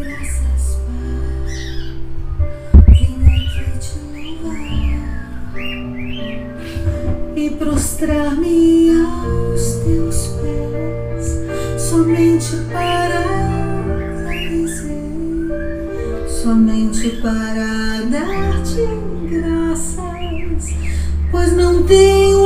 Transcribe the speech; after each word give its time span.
Graças, 0.00 0.80
Pai, 0.86 1.92
vim 2.88 3.20
aqui 3.26 3.66
te 3.78 4.00
e 7.36 7.50
prostrar-me 7.50 8.92
aos 9.04 9.74
teus 9.84 10.28
pés, 10.40 11.26
somente 11.78 12.56
para 12.72 13.20
dizer, 14.48 16.24
somente 16.42 17.20
para 17.20 18.00
dar-te 18.10 18.88
graças, 19.28 20.72
pois 21.30 21.52
não 21.52 21.82
tenho 21.82 22.40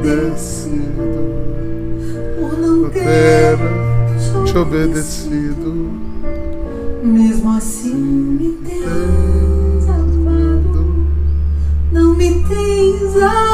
agradecido, 0.00 0.80
por 2.40 2.58
não 2.58 2.88
ter 2.88 3.58
te 4.46 4.56
obedecido. 4.56 5.90
Mesmo 7.02 7.50
assim 7.56 7.94
me 7.94 8.58
tens 8.66 9.88
amado, 9.88 10.94
não 11.92 12.14
me 12.14 12.44
tens 12.44 13.16
abandonado, 13.16 13.49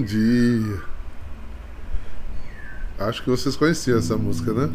dia. 0.03 0.81
Acho 2.99 3.23
que 3.23 3.29
vocês 3.29 3.55
conheciam 3.55 3.97
essa 3.97 4.15
música, 4.15 4.53
né? 4.53 4.69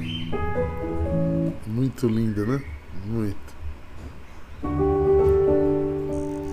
Muito 1.66 2.08
linda, 2.08 2.44
né? 2.44 2.62
Muito. 3.06 3.36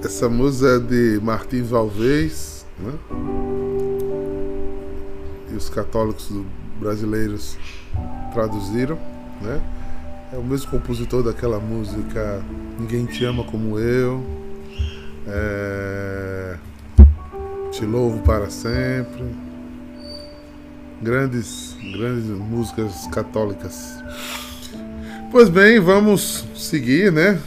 Essa 0.04 0.30
música 0.30 0.75
é 0.75 0.80
de 0.80 1.19
Martins 1.24 1.74
Alves, 1.74 2.66
né? 2.80 2.94
E 5.51 5.56
os 5.56 5.69
católicos 5.69 6.31
brasileiros 6.80 7.57
traduziram, 8.33 9.00
né? 9.42 9.62
É 10.31 10.38
o 10.38 10.44
mesmo 10.44 10.69
compositor 10.69 11.24
daquela 11.24 11.60
música 11.60 12.44
Ninguém 12.80 13.06
Te 13.06 13.25
Ama 13.25 13.44
Como 13.45 13.80
Eu. 13.80 14.24
É... 15.27 16.25
Te 17.75 17.86
louvo 17.86 18.19
para 18.24 18.50
sempre. 18.50 19.25
Grandes, 21.01 21.75
grandes 21.92 22.25
músicas 22.25 23.06
católicas. 23.07 24.01
Pois 25.30 25.50
bem, 25.50 25.77
vamos 25.81 26.45
seguir, 26.56 27.12
né? 27.12 27.38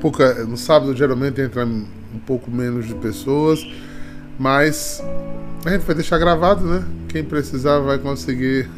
Pouca, 0.00 0.44
no 0.44 0.56
sábado 0.56 0.94
geralmente 0.96 1.40
entra 1.40 1.66
um 1.66 1.84
pouco 2.24 2.48
menos 2.48 2.86
de 2.86 2.94
pessoas, 2.94 3.58
mas 4.38 5.02
A 5.64 5.70
gente 5.70 5.84
vai 5.84 5.96
deixar 5.96 6.18
gravado, 6.18 6.64
né? 6.64 6.84
Quem 7.08 7.24
precisar 7.24 7.80
vai 7.80 7.98
conseguir. 7.98 8.70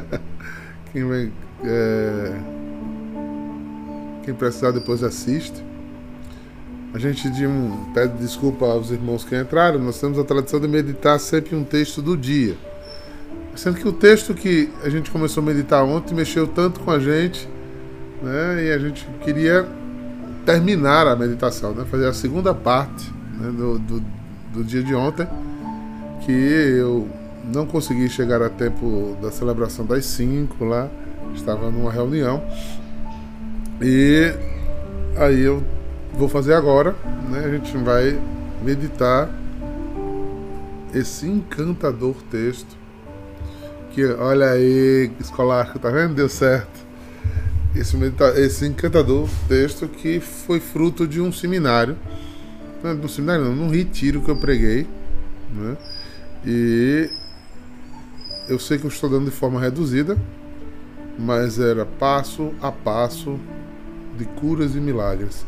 Quem 0.90 1.04
vai. 1.04 1.30
É... 1.62 2.32
Quem 4.24 4.32
precisar 4.32 4.70
depois 4.70 5.02
assiste. 5.02 5.62
A 6.92 6.98
gente 6.98 7.28
de 7.30 7.46
um, 7.46 7.92
pede 7.92 8.16
desculpa 8.18 8.64
aos 8.64 8.90
irmãos 8.90 9.24
que 9.24 9.36
entraram. 9.36 9.78
Nós 9.78 10.00
temos 10.00 10.18
a 10.18 10.24
tradição 10.24 10.58
de 10.58 10.66
meditar 10.66 11.20
sempre 11.20 11.54
um 11.54 11.62
texto 11.62 12.00
do 12.00 12.16
dia. 12.16 12.56
Sendo 13.54 13.76
que 13.76 13.86
o 13.86 13.92
texto 13.92 14.32
que 14.32 14.70
a 14.82 14.88
gente 14.88 15.10
começou 15.10 15.42
a 15.42 15.46
meditar 15.46 15.84
ontem 15.84 16.14
mexeu 16.14 16.46
tanto 16.46 16.80
com 16.80 16.90
a 16.90 16.98
gente, 16.98 17.48
né? 18.22 18.64
E 18.64 18.72
a 18.72 18.78
gente 18.78 19.06
queria 19.22 19.68
terminar 20.46 21.06
a 21.06 21.14
meditação, 21.14 21.74
né? 21.74 21.84
Fazer 21.90 22.06
a 22.06 22.12
segunda 22.14 22.54
parte 22.54 23.12
né? 23.38 23.50
do, 23.50 23.78
do, 23.78 24.02
do 24.54 24.64
dia 24.64 24.82
de 24.82 24.94
ontem, 24.94 25.26
que 26.24 26.32
eu 26.32 27.06
não 27.52 27.66
consegui 27.66 28.08
chegar 28.08 28.40
a 28.40 28.48
tempo 28.48 29.16
da 29.20 29.30
celebração 29.30 29.84
das 29.84 30.04
5 30.06 30.64
lá, 30.64 30.88
estava 31.34 31.70
numa 31.70 31.92
reunião. 31.92 32.42
E 33.82 34.32
aí 35.16 35.40
eu 35.40 35.62
vou 36.18 36.28
fazer 36.28 36.54
agora, 36.54 36.96
né? 37.30 37.44
A 37.44 37.50
gente 37.50 37.76
vai 37.78 38.20
meditar 38.60 39.30
esse 40.92 41.26
encantador 41.26 42.16
texto. 42.28 42.76
Que 43.92 44.04
olha 44.04 44.50
aí, 44.50 45.12
escolar, 45.20 45.78
tá 45.78 45.90
vendo? 45.90 46.14
Deu 46.14 46.28
certo. 46.28 46.86
Esse, 47.74 47.96
medita 47.96 48.38
esse 48.40 48.66
encantador 48.66 49.28
texto 49.46 49.86
que 49.86 50.18
foi 50.18 50.58
fruto 50.58 51.06
de 51.06 51.20
um 51.20 51.30
seminário. 51.30 51.96
Não, 52.82 52.94
no 52.94 53.08
seminário 53.08 53.44
não, 53.44 53.54
num 53.54 53.70
retiro 53.70 54.20
que 54.20 54.28
eu 54.28 54.36
preguei. 54.36 54.88
Né? 55.54 55.76
E 56.44 57.10
eu 58.48 58.58
sei 58.58 58.76
que 58.76 58.84
eu 58.84 58.90
estou 58.90 59.08
dando 59.08 59.26
de 59.26 59.30
forma 59.30 59.60
reduzida, 59.60 60.18
mas 61.16 61.60
era 61.60 61.86
passo 61.86 62.52
a 62.60 62.72
passo 62.72 63.38
de 64.16 64.24
curas 64.24 64.74
e 64.74 64.80
milagres. 64.80 65.46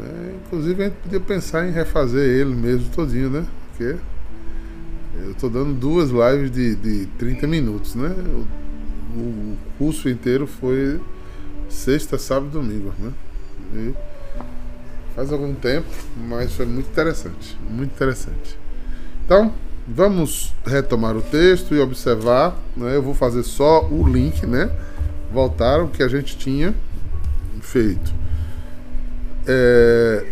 É, 0.00 0.34
inclusive 0.46 0.82
a 0.82 0.86
gente 0.86 0.96
podia 0.96 1.20
pensar 1.20 1.66
em 1.66 1.72
refazer 1.72 2.22
ele 2.22 2.54
mesmo 2.54 2.88
todinho, 2.90 3.30
né? 3.30 3.46
Porque 3.70 3.96
eu 5.16 5.32
estou 5.32 5.50
dando 5.50 5.74
duas 5.74 6.10
lives 6.10 6.50
de, 6.50 6.76
de 6.76 7.06
30 7.18 7.46
minutos, 7.46 7.94
né? 7.94 8.08
O, 8.08 9.18
o 9.18 9.56
curso 9.76 10.08
inteiro 10.08 10.46
foi 10.46 11.00
sexta, 11.68 12.16
sábado 12.18 12.50
domingo, 12.50 12.92
né? 12.98 13.12
E 13.74 13.94
faz 15.14 15.32
algum 15.32 15.52
tempo, 15.54 15.88
mas 16.28 16.52
foi 16.52 16.66
muito 16.66 16.88
interessante, 16.88 17.58
muito 17.68 17.92
interessante. 17.92 18.56
Então, 19.24 19.52
vamos 19.86 20.54
retomar 20.64 21.16
o 21.16 21.22
texto 21.22 21.74
e 21.74 21.80
observar, 21.80 22.56
né? 22.76 22.94
Eu 22.94 23.02
vou 23.02 23.14
fazer 23.14 23.42
só 23.42 23.84
o 23.88 24.06
link, 24.06 24.46
né? 24.46 24.70
Voltar 25.32 25.82
o 25.82 25.88
que 25.88 26.02
a 26.02 26.08
gente 26.08 26.38
tinha 26.38 26.74
feito. 27.60 28.17
É... 29.48 30.24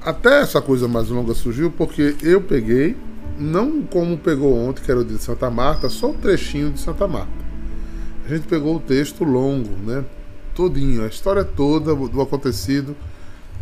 Até 0.00 0.40
essa 0.40 0.62
coisa 0.62 0.88
mais 0.88 1.10
longa 1.10 1.34
surgiu 1.34 1.70
porque 1.70 2.16
eu 2.22 2.40
peguei, 2.40 2.96
não 3.38 3.82
como 3.82 4.16
pegou 4.16 4.56
ontem, 4.56 4.82
que 4.82 4.90
era 4.90 5.00
o 5.00 5.04
de 5.04 5.18
Santa 5.18 5.50
Marta, 5.50 5.90
só 5.90 6.08
um 6.08 6.14
trechinho 6.14 6.70
de 6.70 6.80
Santa 6.80 7.06
Marta. 7.06 7.28
A 8.24 8.34
gente 8.34 8.46
pegou 8.46 8.76
o 8.76 8.80
texto 8.80 9.24
longo, 9.24 9.76
né? 9.84 10.04
Todinho, 10.54 11.04
a 11.04 11.06
história 11.06 11.44
toda 11.44 11.94
do 11.94 12.20
acontecido, 12.22 12.96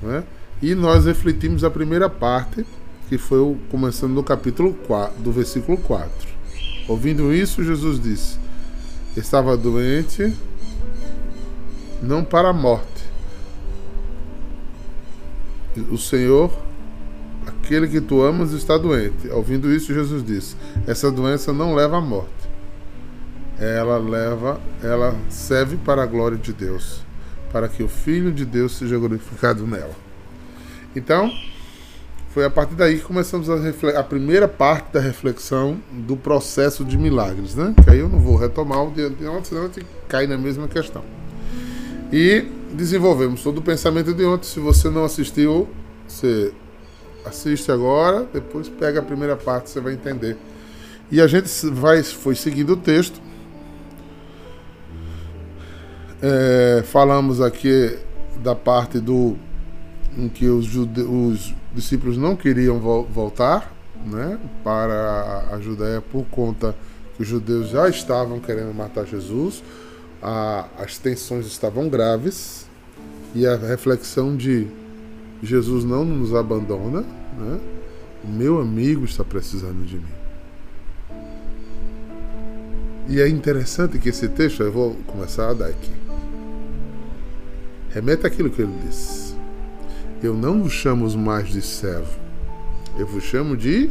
né? 0.00 0.22
E 0.62 0.74
nós 0.74 1.04
refletimos 1.04 1.64
a 1.64 1.70
primeira 1.70 2.08
parte, 2.08 2.64
que 3.08 3.18
foi 3.18 3.38
o, 3.38 3.56
começando 3.70 4.12
no 4.12 4.22
capítulo 4.22 4.74
4, 4.86 5.20
do 5.22 5.32
versículo 5.32 5.78
4. 5.78 6.10
Ouvindo 6.88 7.32
isso, 7.32 7.64
Jesus 7.64 8.00
disse: 8.00 8.38
Estava 9.16 9.56
doente, 9.56 10.32
não 12.02 12.24
para 12.24 12.50
a 12.50 12.52
morte, 12.52 12.97
o 15.90 15.98
Senhor, 15.98 16.50
aquele 17.46 17.88
que 17.88 18.00
tu 18.00 18.22
amas, 18.22 18.52
está 18.52 18.76
doente. 18.76 19.28
Ouvindo 19.30 19.72
isso, 19.72 19.92
Jesus 19.92 20.24
disse: 20.24 20.56
Essa 20.86 21.10
doença 21.10 21.52
não 21.52 21.74
leva 21.74 21.98
à 21.98 22.00
morte. 22.00 22.28
Ela 23.58 23.98
leva, 23.98 24.60
ela 24.82 25.16
serve 25.28 25.76
para 25.76 26.02
a 26.02 26.06
glória 26.06 26.38
de 26.38 26.52
Deus, 26.52 27.02
para 27.52 27.68
que 27.68 27.82
o 27.82 27.88
Filho 27.88 28.30
de 28.30 28.44
Deus 28.44 28.76
seja 28.76 28.96
glorificado 28.96 29.66
nela. 29.66 29.94
Então, 30.94 31.30
foi 32.30 32.44
a 32.44 32.50
partir 32.50 32.74
daí 32.76 32.98
que 32.98 33.04
começamos 33.04 33.48
a, 33.50 33.56
a 33.98 34.04
primeira 34.04 34.46
parte 34.46 34.92
da 34.92 35.00
reflexão 35.00 35.78
do 35.92 36.16
processo 36.16 36.84
de 36.84 36.96
milagres, 36.96 37.56
né? 37.56 37.74
Que 37.82 37.90
aí 37.90 37.98
eu 37.98 38.08
não 38.08 38.20
vou 38.20 38.36
retomar 38.36 38.84
o 38.84 38.92
de 38.92 39.04
ontem, 39.26 39.48
senão 39.48 39.62
a 39.62 39.66
gente 39.66 39.84
cai 40.06 40.26
na 40.26 40.38
mesma 40.38 40.68
questão. 40.68 41.02
E 42.12 42.46
desenvolvemos 42.72 43.42
todo 43.42 43.58
o 43.58 43.62
pensamento 43.62 44.14
de 44.14 44.24
ontem. 44.24 44.46
Se 44.46 44.60
você 44.60 44.88
não 44.88 45.04
assistiu, 45.04 45.68
você 46.06 46.52
assiste 47.24 47.70
agora, 47.70 48.28
depois 48.32 48.68
pega 48.68 49.00
a 49.00 49.02
primeira 49.02 49.36
parte, 49.36 49.70
você 49.70 49.80
vai 49.80 49.92
entender. 49.92 50.36
E 51.10 51.20
a 51.20 51.26
gente 51.26 51.48
vai, 51.70 52.02
foi 52.02 52.34
seguindo 52.34 52.74
o 52.74 52.76
texto. 52.76 53.20
É, 56.20 56.82
falamos 56.84 57.40
aqui 57.40 57.96
da 58.42 58.54
parte 58.54 58.98
do 58.98 59.36
em 60.16 60.28
que 60.28 60.46
os, 60.46 60.64
jude, 60.64 61.00
os 61.02 61.54
discípulos 61.72 62.16
não 62.16 62.34
queriam 62.34 62.80
vo 62.80 63.04
voltar 63.04 63.72
né, 64.04 64.38
para 64.64 65.48
a 65.52 65.60
Judéia 65.60 66.00
por 66.00 66.24
conta 66.24 66.74
que 67.16 67.22
os 67.22 67.28
judeus 67.28 67.68
já 67.68 67.88
estavam 67.88 68.40
querendo 68.40 68.74
matar 68.74 69.06
Jesus 69.06 69.62
a, 70.22 70.66
as 70.78 70.98
tensões 70.98 71.46
estavam 71.46 71.88
graves 71.88 72.66
e 73.34 73.46
a 73.46 73.56
reflexão 73.56 74.36
de 74.36 74.66
Jesus 75.42 75.84
não 75.84 76.04
nos 76.04 76.34
abandona, 76.34 77.02
né? 77.02 77.60
o 78.24 78.28
meu 78.28 78.60
amigo 78.60 79.04
está 79.04 79.24
precisando 79.24 79.86
de 79.86 79.96
mim. 79.96 80.18
E 83.08 83.20
é 83.20 83.28
interessante 83.28 83.98
que 83.98 84.10
esse 84.10 84.28
texto, 84.28 84.62
eu 84.62 84.72
vou 84.72 84.94
começar 85.06 85.48
a 85.48 85.54
dar 85.54 85.68
aqui. 85.68 85.92
Remeta 87.90 88.26
aquilo 88.26 88.50
que 88.50 88.60
ele 88.60 88.74
disse. 88.86 89.34
Eu 90.22 90.34
não 90.34 90.62
vos 90.62 90.72
chamo 90.72 91.08
mais 91.16 91.48
de 91.48 91.62
servo, 91.62 92.18
eu 92.98 93.06
vos 93.06 93.22
chamo 93.22 93.56
de 93.56 93.88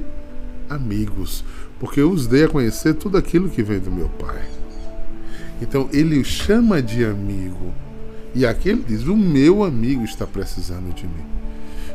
amigos, 0.70 1.44
porque 1.80 2.02
eu 2.02 2.12
os 2.12 2.28
dei 2.28 2.44
a 2.44 2.50
conhecer 2.50 2.94
tudo 2.96 3.18
aquilo 3.18 3.50
que 3.50 3.64
vem 3.64 3.80
do 3.80 3.90
meu 3.90 4.10
Pai. 4.10 4.46
Então 5.62 5.90
ele 5.92 6.20
o 6.20 6.26
chama 6.26 6.82
de 6.82 7.04
amigo. 7.04 7.74
E 8.36 8.46
aqui 8.46 8.70
ele 8.70 8.84
diz: 8.88 9.04
O 9.06 9.16
meu 9.16 9.64
amigo 9.64 10.04
está 10.04 10.26
precisando 10.26 10.94
de 10.94 11.06
mim. 11.06 11.26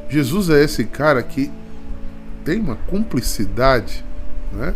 Jesus 0.09 0.51
é 0.51 0.63
esse 0.63 0.85
cara 0.85 1.23
que 1.23 1.51
tem 2.45 2.61
uma 2.61 2.77
cumplicidade, 2.77 4.05
né? 4.53 4.75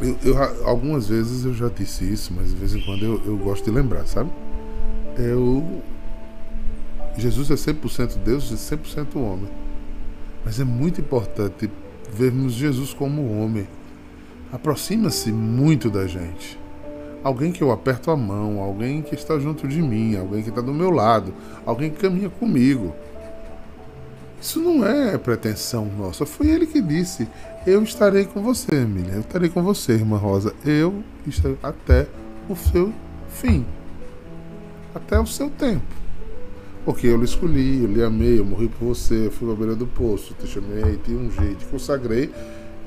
Eu, 0.00 0.18
eu, 0.24 0.66
algumas 0.66 1.08
vezes 1.08 1.44
eu 1.44 1.54
já 1.54 1.68
disse 1.68 2.04
isso, 2.04 2.32
mas 2.34 2.50
de 2.50 2.56
vez 2.56 2.74
em 2.74 2.80
quando 2.80 3.04
eu, 3.04 3.22
eu 3.24 3.36
gosto 3.36 3.64
de 3.64 3.70
lembrar, 3.70 4.06
sabe? 4.06 4.30
Eu, 5.16 5.82
Jesus 7.16 7.50
é 7.50 7.54
100% 7.54 8.18
Deus 8.24 8.50
e 8.50 8.54
100% 8.54 9.16
homem. 9.16 9.48
Mas 10.44 10.58
é 10.58 10.64
muito 10.64 11.00
importante 11.00 11.70
vermos 12.12 12.52
Jesus 12.52 12.92
como 12.92 13.38
homem. 13.38 13.68
Aproxima-se 14.52 15.30
muito 15.30 15.88
da 15.88 16.06
gente 16.06 16.61
alguém 17.22 17.52
que 17.52 17.62
eu 17.62 17.70
aperto 17.70 18.10
a 18.10 18.16
mão, 18.16 18.60
alguém 18.60 19.02
que 19.02 19.14
está 19.14 19.38
junto 19.38 19.66
de 19.68 19.80
mim, 19.80 20.16
alguém 20.16 20.42
que 20.42 20.48
está 20.48 20.60
do 20.60 20.72
meu 20.72 20.90
lado, 20.90 21.32
alguém 21.64 21.90
que 21.90 22.00
caminha 22.00 22.28
comigo. 22.28 22.94
Isso 24.40 24.60
não 24.60 24.84
é 24.84 25.16
pretensão 25.16 25.86
nossa. 25.96 26.26
Foi 26.26 26.48
ele 26.48 26.66
que 26.66 26.80
disse: 26.80 27.28
Eu 27.64 27.82
estarei 27.82 28.24
com 28.24 28.42
você, 28.42 28.74
Emília. 28.74 29.12
Eu 29.14 29.20
estarei 29.20 29.48
com 29.48 29.62
você, 29.62 29.92
irmã 29.92 30.16
Rosa. 30.16 30.52
Eu 30.64 31.04
estarei 31.26 31.56
até 31.62 32.08
o 32.48 32.56
seu 32.56 32.92
fim. 33.28 33.64
Até 34.92 35.18
o 35.18 35.26
seu 35.26 35.48
tempo. 35.48 36.02
Porque 36.84 37.06
eu 37.06 37.16
lhe 37.16 37.24
escolhi, 37.24 37.84
eu 37.84 37.88
lhe 37.88 38.02
amei, 38.02 38.40
eu 38.40 38.44
morri 38.44 38.68
por 38.68 38.86
você, 38.86 39.26
eu 39.26 39.30
fui 39.30 39.50
à 39.52 39.54
beira 39.54 39.76
do 39.76 39.86
poço, 39.86 40.34
te 40.34 40.48
chamei, 40.48 40.96
te 40.96 41.12
ungi, 41.12 41.54
te 41.54 41.64
consagrei 41.66 42.28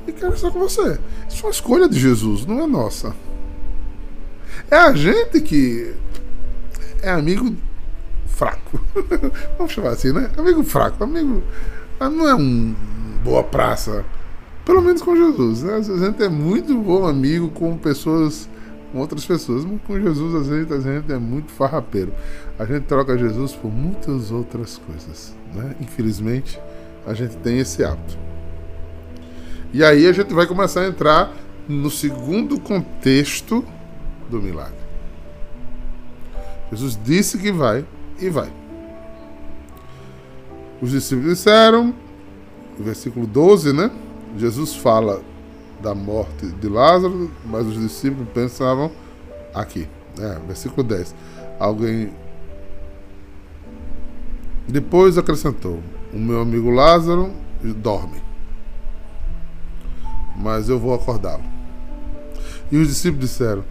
e 0.06 0.12
quero 0.12 0.34
estar 0.34 0.52
com 0.52 0.60
você. 0.60 1.00
Isso 1.30 1.44
é 1.44 1.46
uma 1.46 1.52
escolha 1.52 1.88
de 1.88 1.98
Jesus, 1.98 2.46
não 2.46 2.62
é 2.62 2.68
nossa. 2.68 3.16
É 4.70 4.78
a 4.78 4.94
gente 4.94 5.42
que 5.42 5.94
é 7.02 7.12
amigo 7.12 7.56
fraco. 8.28 8.82
Vamos 9.58 9.72
chamar 9.72 9.90
assim, 9.90 10.12
né? 10.12 10.30
Amigo 10.38 10.64
fraco, 10.64 11.04
amigo. 11.04 11.44
Não 12.00 12.28
é 12.28 12.36
um 12.36 12.76
boa 13.24 13.44
praça. 13.44 14.04
Pelo 14.66 14.82
menos 14.82 15.02
com 15.02 15.16
Jesus. 15.16 15.64
Né? 15.64 15.76
Às 15.76 15.88
vezes 15.88 16.02
a 16.02 16.06
gente 16.08 16.24
é 16.24 16.30
muito 16.30 16.76
bom 16.76 17.08
amigo 17.08 17.50
com 17.50 17.78
pessoas, 17.78 18.50
com 18.92 19.00
outras 19.00 19.26
pessoas, 19.26 19.64
mas 19.64 19.80
com 19.84 20.00
Jesus 20.00 20.36
às 20.36 20.48
vezes 20.48 20.72
a 20.72 20.80
gente 20.80 21.12
é 21.12 21.18
muito 21.18 21.52
farrapeiro. 21.52 22.12
A 22.58 22.66
gente 22.66 22.84
troca 22.84 23.18
Jesus 23.18 23.54
por 23.54 23.72
muitas 23.72 24.32
outras 24.32 24.80
coisas. 24.80 25.36
Né? 25.54 25.76
Infelizmente, 25.80 26.60
a 27.06 27.14
gente 27.14 27.38
tem 27.38 27.60
esse 27.60 27.84
hábito. 27.84 28.18
E 29.72 29.84
aí 29.84 30.08
a 30.08 30.12
gente 30.12 30.34
vai 30.34 30.48
começar 30.48 30.82
a 30.82 30.88
entrar 30.88 31.34
no 31.68 31.90
segundo 31.92 32.60
contexto 32.60 33.64
do 34.30 34.42
milagre. 34.42 34.86
Jesus 36.72 37.00
disse 37.04 37.38
que 37.38 37.52
vai 37.52 37.86
e 38.20 38.30
vai. 38.30 38.52
Os 40.82 40.92
discípulos 40.92 41.38
disseram, 41.38 41.94
versículo 42.78 43.26
12, 43.26 43.74
né? 43.74 43.92
Jesus 44.38 44.76
fala 44.76 45.22
da 45.82 45.96
morte 45.96 46.48
de 46.48 46.68
Lázaro, 46.68 47.32
mas 47.46 47.66
os 47.66 47.80
discípulos 47.80 48.28
pensavam 48.34 48.92
aqui, 49.54 49.88
né? 50.18 50.42
Versículo 50.48 50.84
10. 50.84 51.16
Alguém 51.60 52.12
depois 54.68 55.18
acrescentou: 55.18 55.80
O 56.14 56.18
meu 56.18 56.42
amigo 56.42 56.70
Lázaro 56.70 57.32
dorme, 57.78 58.22
mas 60.36 60.70
eu 60.70 60.80
vou 60.80 60.94
acordá-lo. 60.94 61.44
E 62.72 62.78
os 62.78 62.88
discípulos 62.88 63.30
disseram: 63.30 63.64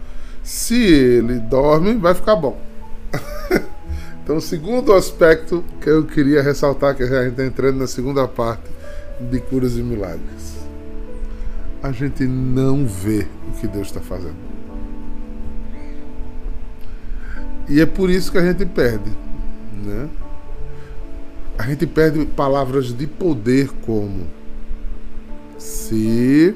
Se 0.45 0.75
ele 0.75 1.39
dorme, 1.39 1.95
vai 1.95 2.13
ficar 2.13 2.35
bom. 2.35 2.55
então, 4.23 4.37
o 4.37 4.41
segundo 4.41 4.93
aspecto 4.93 5.63
que 5.81 5.89
eu 5.89 6.05
queria 6.05 6.43
ressaltar, 6.43 6.95
que 6.95 7.01
a 7.01 7.07
gente 7.07 7.31
está 7.31 7.43
entrando 7.43 7.79
na 7.79 7.87
segunda 7.87 8.27
parte 8.27 8.69
de 9.19 9.39
curas 9.39 9.75
e 9.75 9.81
milagres. 9.81 10.55
A 11.81 11.91
gente 11.91 12.25
não 12.25 12.85
vê 12.85 13.25
o 13.49 13.59
que 13.59 13.67
Deus 13.67 13.87
está 13.87 13.99
fazendo. 13.99 14.35
E 17.67 17.81
é 17.81 17.85
por 17.87 18.11
isso 18.11 18.31
que 18.31 18.37
a 18.37 18.45
gente 18.45 18.63
perde, 18.67 19.09
né? 19.83 20.07
a 21.57 21.63
gente 21.63 21.87
perde 21.87 22.25
palavras 22.25 22.93
de 22.95 23.07
poder 23.07 23.69
como 23.85 24.27
se 25.57 26.55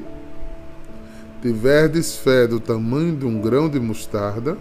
tiverdes 1.40 2.16
fé 2.16 2.46
do 2.46 2.60
tamanho 2.60 3.16
de 3.16 3.24
um 3.24 3.40
grão 3.40 3.68
de 3.68 3.80
mostarda, 3.80 4.56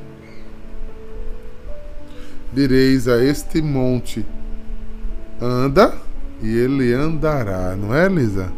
direis 2.53 3.07
a 3.07 3.23
este 3.23 3.61
monte: 3.61 4.25
anda, 5.41 5.93
e 6.41 6.55
ele 6.55 6.93
andará, 6.93 7.75
não 7.75 7.93
é, 7.93 8.07
Lisa? 8.07 8.51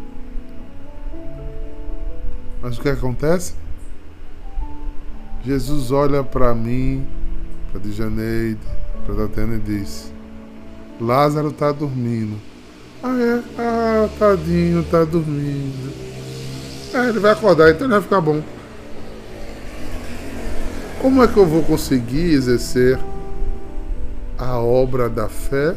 Mas 2.60 2.78
o 2.78 2.80
que 2.80 2.88
acontece? 2.88 3.54
Jesus 5.44 5.90
olha 5.90 6.22
para 6.22 6.54
mim, 6.54 7.04
para 7.72 7.80
Dijaneide, 7.80 8.60
para 9.04 9.14
Tatiana 9.26 9.56
e 9.56 9.58
diz: 9.58 10.12
Lázaro 11.00 11.48
está 11.48 11.72
dormindo. 11.72 12.38
Ah, 13.02 13.18
é? 13.18 13.42
Ah, 13.58 14.08
tadinho, 14.16 14.82
está 14.82 15.04
dormindo. 15.04 16.01
É, 16.94 17.08
ele 17.08 17.18
vai 17.18 17.32
acordar, 17.32 17.70
então 17.70 17.86
ele 17.86 17.94
vai 17.94 18.02
ficar 18.02 18.20
bom. 18.20 18.42
Como 21.00 21.22
é 21.22 21.26
que 21.26 21.36
eu 21.36 21.46
vou 21.46 21.62
conseguir 21.62 22.32
exercer 22.32 22.98
a 24.38 24.58
obra 24.58 25.08
da 25.08 25.28
fé 25.28 25.74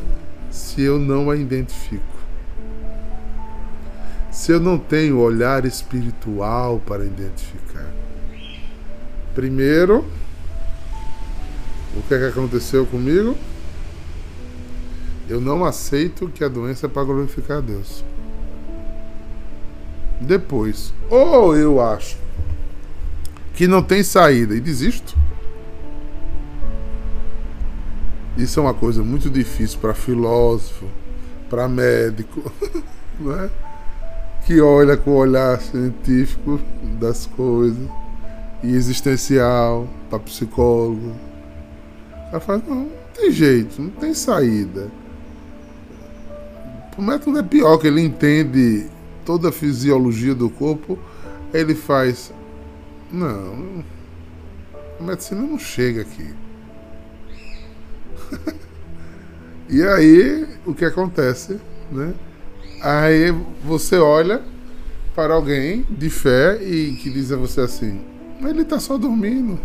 se 0.52 0.82
eu 0.82 1.00
não 1.00 1.32
a 1.32 1.36
identifico? 1.38 2.04
Se 4.30 4.52
eu 4.52 4.60
não 4.60 4.78
tenho 4.78 5.18
olhar 5.20 5.66
espiritual 5.66 6.82
para 6.86 7.06
identificar. 7.06 7.90
Primeiro, 9.34 10.06
o 11.96 12.02
que 12.08 12.14
é 12.14 12.20
que 12.20 12.26
aconteceu 12.26 12.86
comigo? 12.86 13.38
Eu 15.30 15.40
não 15.40 15.64
aceito 15.64 16.28
que 16.28 16.44
a 16.44 16.50
doença 16.50 16.88
é 16.88 16.90
para 16.90 17.04
glorificar 17.04 17.58
a 17.60 17.62
Deus. 17.62 18.04
Depois, 20.20 20.94
ou 21.10 21.56
eu 21.56 21.82
acho 21.82 22.18
que 23.54 23.68
não 23.68 23.82
tem 23.82 24.04
saída 24.04 24.56
e 24.56 24.60
desisto. 24.60 25.18
Isso 28.38 28.60
é 28.60 28.64
uma 28.64 28.74
coisa 28.74 29.02
muito 29.02 29.30
difícil 29.30 29.80
para 29.80 29.94
filósofo, 29.94 30.86
para 31.50 31.68
médico, 31.68 32.52
não 33.20 33.40
é? 33.40 33.50
que 34.46 34.62
olha 34.62 34.96
com 34.96 35.12
o 35.12 35.16
olhar 35.16 35.60
científico 35.60 36.60
das 37.00 37.26
coisas 37.26 37.88
e 38.62 38.76
existencial 38.76 39.88
para 40.10 40.20
psicólogo. 40.20 41.16
Ela 42.32 42.40
fala, 42.40 42.62
não, 42.68 42.76
não 42.76 42.90
tem 43.14 43.32
jeito, 43.32 43.82
não 43.82 43.90
tem 43.90 44.14
saída. 44.14 44.92
O 46.98 47.02
método 47.02 47.40
é 47.40 47.44
pior, 47.44 47.78
que 47.78 47.88
ele 47.88 48.02
entende 48.02 48.88
toda 49.26 49.50
a 49.50 49.52
fisiologia 49.52 50.36
do 50.36 50.50
corpo, 50.50 50.98
ele 51.54 51.76
faz. 51.76 52.32
Não, 53.12 53.84
a 55.00 55.04
medicina 55.04 55.42
não 55.42 55.60
chega 55.60 56.02
aqui. 56.02 56.34
e 59.70 59.84
aí, 59.84 60.48
o 60.66 60.74
que 60.74 60.86
acontece, 60.86 61.60
né? 61.92 62.14
Aí 62.82 63.32
você 63.64 63.98
olha 63.98 64.42
para 65.16 65.34
alguém 65.34 65.86
de 65.90 66.10
fé 66.10 66.62
e 66.62 66.96
que 66.98 67.10
diz 67.10 67.32
a 67.32 67.38
você 67.38 67.62
assim: 67.62 68.02
ele 68.42 68.62
está 68.62 68.80
só 68.80 68.98
dormindo. 68.98 69.60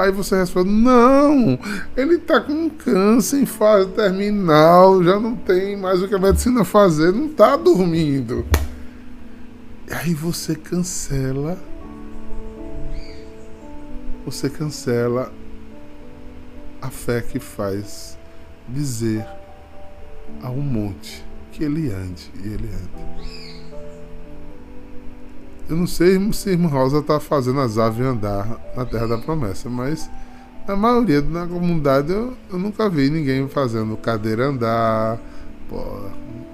Aí 0.00 0.10
você 0.10 0.36
responde: 0.36 0.70
Não, 0.70 1.58
ele 1.94 2.14
está 2.14 2.40
com 2.40 2.70
câncer 2.70 3.42
em 3.42 3.46
fase 3.46 3.90
terminal, 3.90 5.04
já 5.04 5.20
não 5.20 5.36
tem 5.36 5.76
mais 5.76 6.02
o 6.02 6.08
que 6.08 6.14
a 6.14 6.18
medicina 6.18 6.64
fazer, 6.64 7.12
não 7.12 7.26
está 7.26 7.54
dormindo. 7.54 8.46
Aí 9.90 10.14
você 10.14 10.54
cancela. 10.54 11.58
Você 14.24 14.48
cancela 14.48 15.32
a 16.80 16.88
fé 16.88 17.20
que 17.20 17.38
faz 17.38 18.18
dizer 18.68 19.26
a 20.42 20.50
um 20.50 20.62
monte 20.62 21.24
que 21.52 21.64
ele 21.64 21.90
ande 21.90 22.30
e 22.42 22.48
ele 22.48 22.68
anda. 22.68 23.59
Eu 25.70 25.76
não 25.76 25.86
sei 25.86 26.18
se 26.32 26.50
irmã 26.50 26.68
Rosa 26.68 26.98
está 26.98 27.20
fazendo 27.20 27.60
as 27.60 27.78
aves 27.78 28.04
andar 28.04 28.58
na 28.76 28.84
Terra 28.84 29.06
da 29.06 29.18
Promessa, 29.18 29.70
mas 29.70 30.10
na 30.66 30.74
maioria 30.74 31.22
da 31.22 31.46
comunidade 31.46 32.10
eu, 32.10 32.36
eu 32.50 32.58
nunca 32.58 32.90
vi 32.90 33.08
ninguém 33.08 33.46
fazendo 33.46 33.96
cadeira 33.96 34.46
andar, 34.46 35.20
pô, 35.68 35.80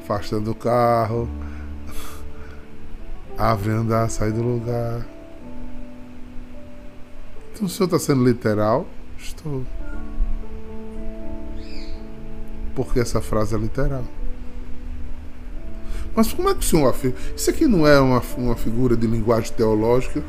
afastando 0.03 0.51
o 0.51 0.55
carro, 0.55 1.27
ave 3.39 3.71
andar, 3.71 4.11
sair 4.11 4.33
do 4.33 4.43
lugar. 4.43 5.07
Então 7.55 7.67
o 7.67 7.71
senhor 7.71 7.87
está 7.87 7.99
sendo 7.99 8.23
literal? 8.23 8.87
Estou. 9.19 9.65
Porque 12.75 13.01
essa 13.01 13.23
frase 13.23 13.55
é 13.55 13.59
literal. 13.59 14.05
Mas 16.17 16.33
como 16.33 16.49
é 16.49 16.55
que 16.55 16.61
o 16.61 16.65
senhor 16.65 16.89
afirma? 16.89 17.17
Isso 17.37 17.51
aqui 17.51 17.67
não 17.67 17.87
é 17.87 18.01
uma, 18.01 18.23
uma 18.39 18.57
figura 18.57 18.97
de 18.97 19.07
linguagem 19.07 19.53
teológica? 19.53 20.25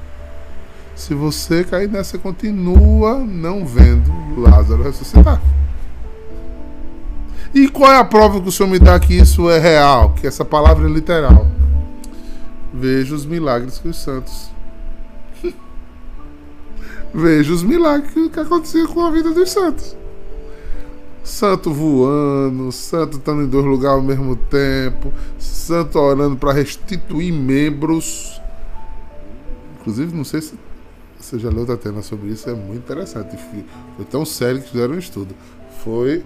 Se 0.93 1.13
você 1.13 1.63
cair 1.63 1.87
nessa, 1.89 2.17
continua 2.17 3.19
não 3.19 3.65
vendo 3.65 4.11
Lázaro 4.37 4.83
ressuscitar. 4.83 5.41
E 7.53 7.69
qual 7.69 7.91
é 7.91 7.97
a 7.97 8.03
prova 8.03 8.41
que 8.41 8.49
o 8.49 8.51
senhor 8.51 8.69
me 8.69 8.77
dá 8.77 8.99
que 8.99 9.13
isso 9.13 9.49
é 9.49 9.57
real, 9.57 10.13
que 10.13 10.27
essa 10.27 10.43
palavra 10.43 10.87
é 10.87 10.91
literal? 10.91 11.47
Veja 12.73 13.15
os 13.15 13.25
milagres 13.25 13.79
que 13.79 13.87
os 13.87 13.97
santos. 13.97 14.51
Veja 17.13 17.53
os 17.53 17.63
milagres 17.63 18.11
que 18.11 18.39
aconteciam 18.39 18.87
com 18.87 19.05
a 19.05 19.11
vida 19.11 19.31
dos 19.31 19.49
santos 19.49 19.96
santo 21.27 21.73
voando, 21.73 22.71
santo 22.71 23.17
estando 23.17 23.41
em 23.43 23.47
dois 23.47 23.65
lugares 23.65 23.97
ao 23.97 24.01
mesmo 24.01 24.35
tempo, 24.35 25.11
santo 25.37 25.99
orando 25.99 26.37
para 26.37 26.53
restituir 26.53 27.33
membros. 27.33 28.41
Inclusive, 29.79 30.15
não 30.15 30.23
sei 30.23 30.41
se 30.41 30.57
você 31.19 31.37
já 31.37 31.49
leu 31.49 31.65
Tatiana 31.65 32.01
sobre 32.01 32.29
isso, 32.29 32.49
é 32.49 32.53
muito 32.53 32.77
interessante. 32.77 33.37
Foi 33.97 34.05
tão 34.05 34.23
sério 34.25 34.61
que 34.61 34.69
fizeram 34.69 34.95
um 34.95 34.97
estudo. 34.97 35.35
Foi. 35.83 36.23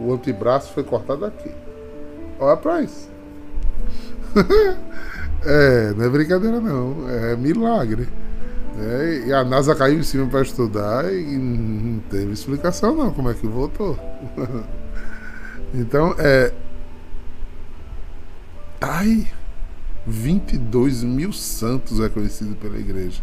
O 0.00 0.14
antebraço 0.14 0.72
foi 0.72 0.84
cortado 0.84 1.26
aqui. 1.26 1.50
Olha 2.40 2.56
para 2.56 2.82
isso. 2.82 3.10
é, 5.44 5.92
não 5.94 6.06
é 6.06 6.08
brincadeira 6.08 6.60
não, 6.60 7.08
é 7.10 7.36
milagre. 7.36 8.08
É, 8.78 9.24
e 9.26 9.32
a 9.32 9.44
NASA 9.44 9.74
caiu 9.74 9.98
em 9.98 10.02
cima 10.02 10.26
para 10.26 10.42
estudar 10.42 11.12
e 11.12 11.36
não 11.36 12.00
teve 12.10 12.32
explicação 12.32 12.96
não 12.96 13.12
como 13.12 13.30
é 13.30 13.34
que 13.34 13.46
voltou. 13.46 13.98
então 15.74 16.14
é. 16.18 16.52
Ai! 18.80 19.28
22 20.06 21.04
mil 21.04 21.32
santos 21.32 21.98
reconhecidos 21.98 22.56
pela 22.56 22.78
igreja. 22.78 23.22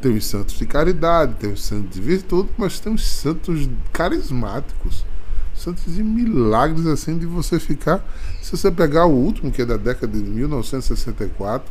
Tem 0.00 0.16
os 0.16 0.26
santos 0.26 0.54
de 0.54 0.66
caridade, 0.66 1.34
tem 1.34 1.52
os 1.52 1.62
santos 1.62 1.94
de 1.94 2.00
virtude, 2.00 2.48
mas 2.56 2.80
tem 2.80 2.94
os 2.94 3.06
santos 3.06 3.68
carismáticos. 3.92 5.04
Santos 5.54 5.94
de 5.94 6.02
milagres 6.02 6.86
assim 6.86 7.18
de 7.18 7.26
você 7.26 7.60
ficar. 7.60 8.02
Se 8.40 8.56
você 8.56 8.70
pegar 8.70 9.04
o 9.06 9.12
último, 9.12 9.52
que 9.52 9.62
é 9.62 9.66
da 9.66 9.76
década 9.76 10.18
de 10.18 10.24
1964, 10.24 11.70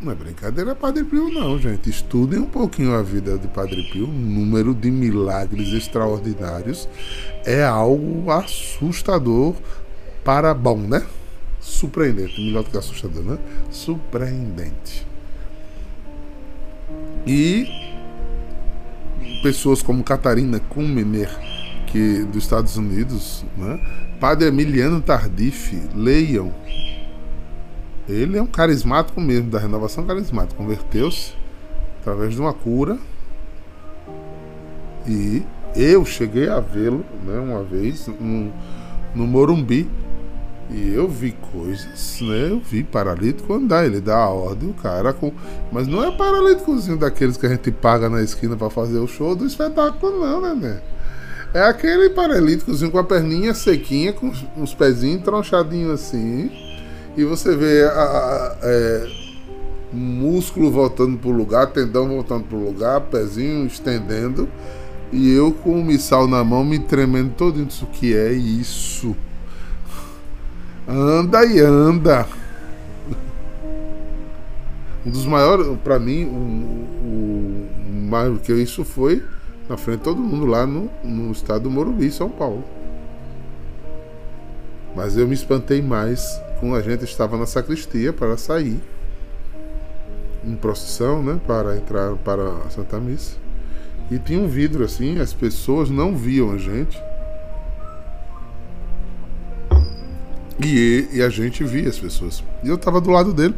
não 0.00 0.12
é 0.12 0.14
brincadeira 0.14 0.74
Padre 0.74 1.04
Pio, 1.04 1.28
não, 1.30 1.58
gente. 1.58 1.90
Estudem 1.90 2.38
um 2.38 2.46
pouquinho 2.46 2.94
a 2.94 3.02
vida 3.02 3.36
de 3.36 3.48
Padre 3.48 3.82
Pio. 3.90 4.04
O 4.04 4.12
número 4.12 4.74
de 4.74 4.90
milagres 4.90 5.72
extraordinários 5.72 6.88
é 7.44 7.64
algo 7.64 8.30
assustador 8.30 9.54
para 10.24 10.54
bom, 10.54 10.78
né? 10.78 11.04
Surpreendente. 11.60 12.40
Melhor 12.40 12.62
do 12.62 12.70
que 12.70 12.78
assustador, 12.78 13.24
né? 13.24 13.38
Surpreendente. 13.70 15.06
E 17.26 17.66
pessoas 19.42 19.82
como 19.82 20.04
Catarina 20.04 20.60
Kummener, 20.60 21.30
que 21.86 22.24
dos 22.24 22.44
Estados 22.44 22.76
Unidos, 22.76 23.44
né? 23.56 23.80
Padre 24.20 24.48
Emiliano 24.48 25.00
Tardif, 25.00 25.76
leiam 25.94 26.52
ele 28.08 28.38
é 28.38 28.42
um 28.42 28.46
carismático 28.46 29.20
mesmo, 29.20 29.50
da 29.50 29.58
renovação 29.58 30.04
carismática. 30.04 30.56
Converteu-se 30.56 31.34
através 32.00 32.32
de 32.34 32.40
uma 32.40 32.54
cura. 32.54 32.98
E 35.06 35.42
eu 35.76 36.04
cheguei 36.04 36.48
a 36.48 36.58
vê-lo 36.58 37.04
né, 37.24 37.38
uma 37.38 37.62
vez 37.62 38.08
no, 38.18 38.50
no 39.14 39.26
Morumbi. 39.26 39.88
E 40.70 40.92
eu 40.92 41.08
vi 41.08 41.34
coisas, 41.52 42.20
né? 42.20 42.50
Eu 42.50 42.60
vi 42.60 42.84
paralítico 42.84 43.54
andar, 43.54 43.86
ele 43.86 44.02
dá 44.02 44.18
a 44.18 44.28
ordem, 44.28 44.68
o 44.68 44.74
cara 44.74 45.14
com. 45.14 45.32
Mas 45.72 45.86
não 45.86 46.04
é 46.04 46.10
paralíticozinho 46.14 46.98
daqueles 46.98 47.38
que 47.38 47.46
a 47.46 47.48
gente 47.48 47.70
paga 47.70 48.10
na 48.10 48.22
esquina 48.22 48.54
para 48.54 48.68
fazer 48.68 48.98
o 48.98 49.06
show 49.06 49.34
do 49.34 49.46
espetáculo, 49.46 50.20
não, 50.20 50.42
né, 50.42 50.54
né? 50.54 50.82
É 51.54 51.62
aquele 51.62 52.10
paralíticozinho 52.10 52.90
com 52.90 52.98
a 52.98 53.04
perninha 53.04 53.54
sequinha, 53.54 54.12
com 54.12 54.30
os 54.58 54.74
pezinhos 54.74 55.22
tronchadinhos 55.22 55.92
assim 55.92 56.67
e 57.18 57.24
você 57.24 57.56
vê 57.56 57.82
a, 57.82 57.90
a, 57.90 58.56
é, 58.62 59.10
músculo 59.92 60.70
voltando 60.70 61.18
pro 61.18 61.30
lugar, 61.30 61.66
tendão 61.66 62.06
voltando 62.06 62.44
pro 62.44 62.56
lugar, 62.56 63.00
pezinho 63.00 63.66
estendendo, 63.66 64.48
e 65.10 65.32
eu 65.32 65.52
com 65.52 65.80
o 65.80 65.84
missal 65.84 66.28
na 66.28 66.44
mão 66.44 66.64
me 66.64 66.78
tremendo 66.78 67.32
todo 67.36 67.60
isso 67.60 67.86
que 67.86 68.16
é 68.16 68.32
isso. 68.32 69.16
Anda 70.86 71.44
e 71.44 71.58
anda. 71.58 72.24
Um 75.04 75.10
dos 75.10 75.26
maiores, 75.26 75.66
para 75.82 75.98
mim, 75.98 76.24
o, 76.24 76.28
o 77.04 77.68
mais 78.08 78.40
que 78.42 78.52
isso 78.52 78.84
foi 78.84 79.24
na 79.68 79.76
frente 79.76 79.98
de 79.98 80.04
todo 80.04 80.20
mundo 80.20 80.46
lá 80.46 80.66
no, 80.66 80.90
no 81.02 81.32
estado 81.32 81.62
do 81.62 81.70
Morumbi, 81.70 82.10
São 82.12 82.28
Paulo. 82.28 82.62
Mas 84.94 85.16
eu 85.16 85.26
me 85.26 85.34
espantei 85.34 85.80
mais 85.80 86.40
a 86.62 86.82
gente 86.82 87.04
estava 87.04 87.36
na 87.36 87.46
sacristia 87.46 88.12
para 88.12 88.36
sair 88.36 88.80
em 90.44 90.54
procissão, 90.56 91.22
né, 91.22 91.40
para 91.46 91.76
entrar 91.76 92.14
para 92.16 92.48
a 92.66 92.70
Santa 92.70 92.98
Missa. 92.98 93.36
E 94.10 94.18
tinha 94.18 94.40
um 94.40 94.48
vidro 94.48 94.84
assim, 94.84 95.20
as 95.20 95.32
pessoas 95.32 95.90
não 95.90 96.16
viam 96.16 96.52
a 96.52 96.58
gente. 96.58 97.00
E, 100.64 101.08
e 101.12 101.22
a 101.22 101.28
gente 101.28 101.62
via 101.62 101.88
as 101.88 101.98
pessoas. 101.98 102.42
E 102.64 102.68
eu 102.68 102.74
estava 102.74 103.00
do 103.00 103.10
lado 103.10 103.32
dele, 103.32 103.54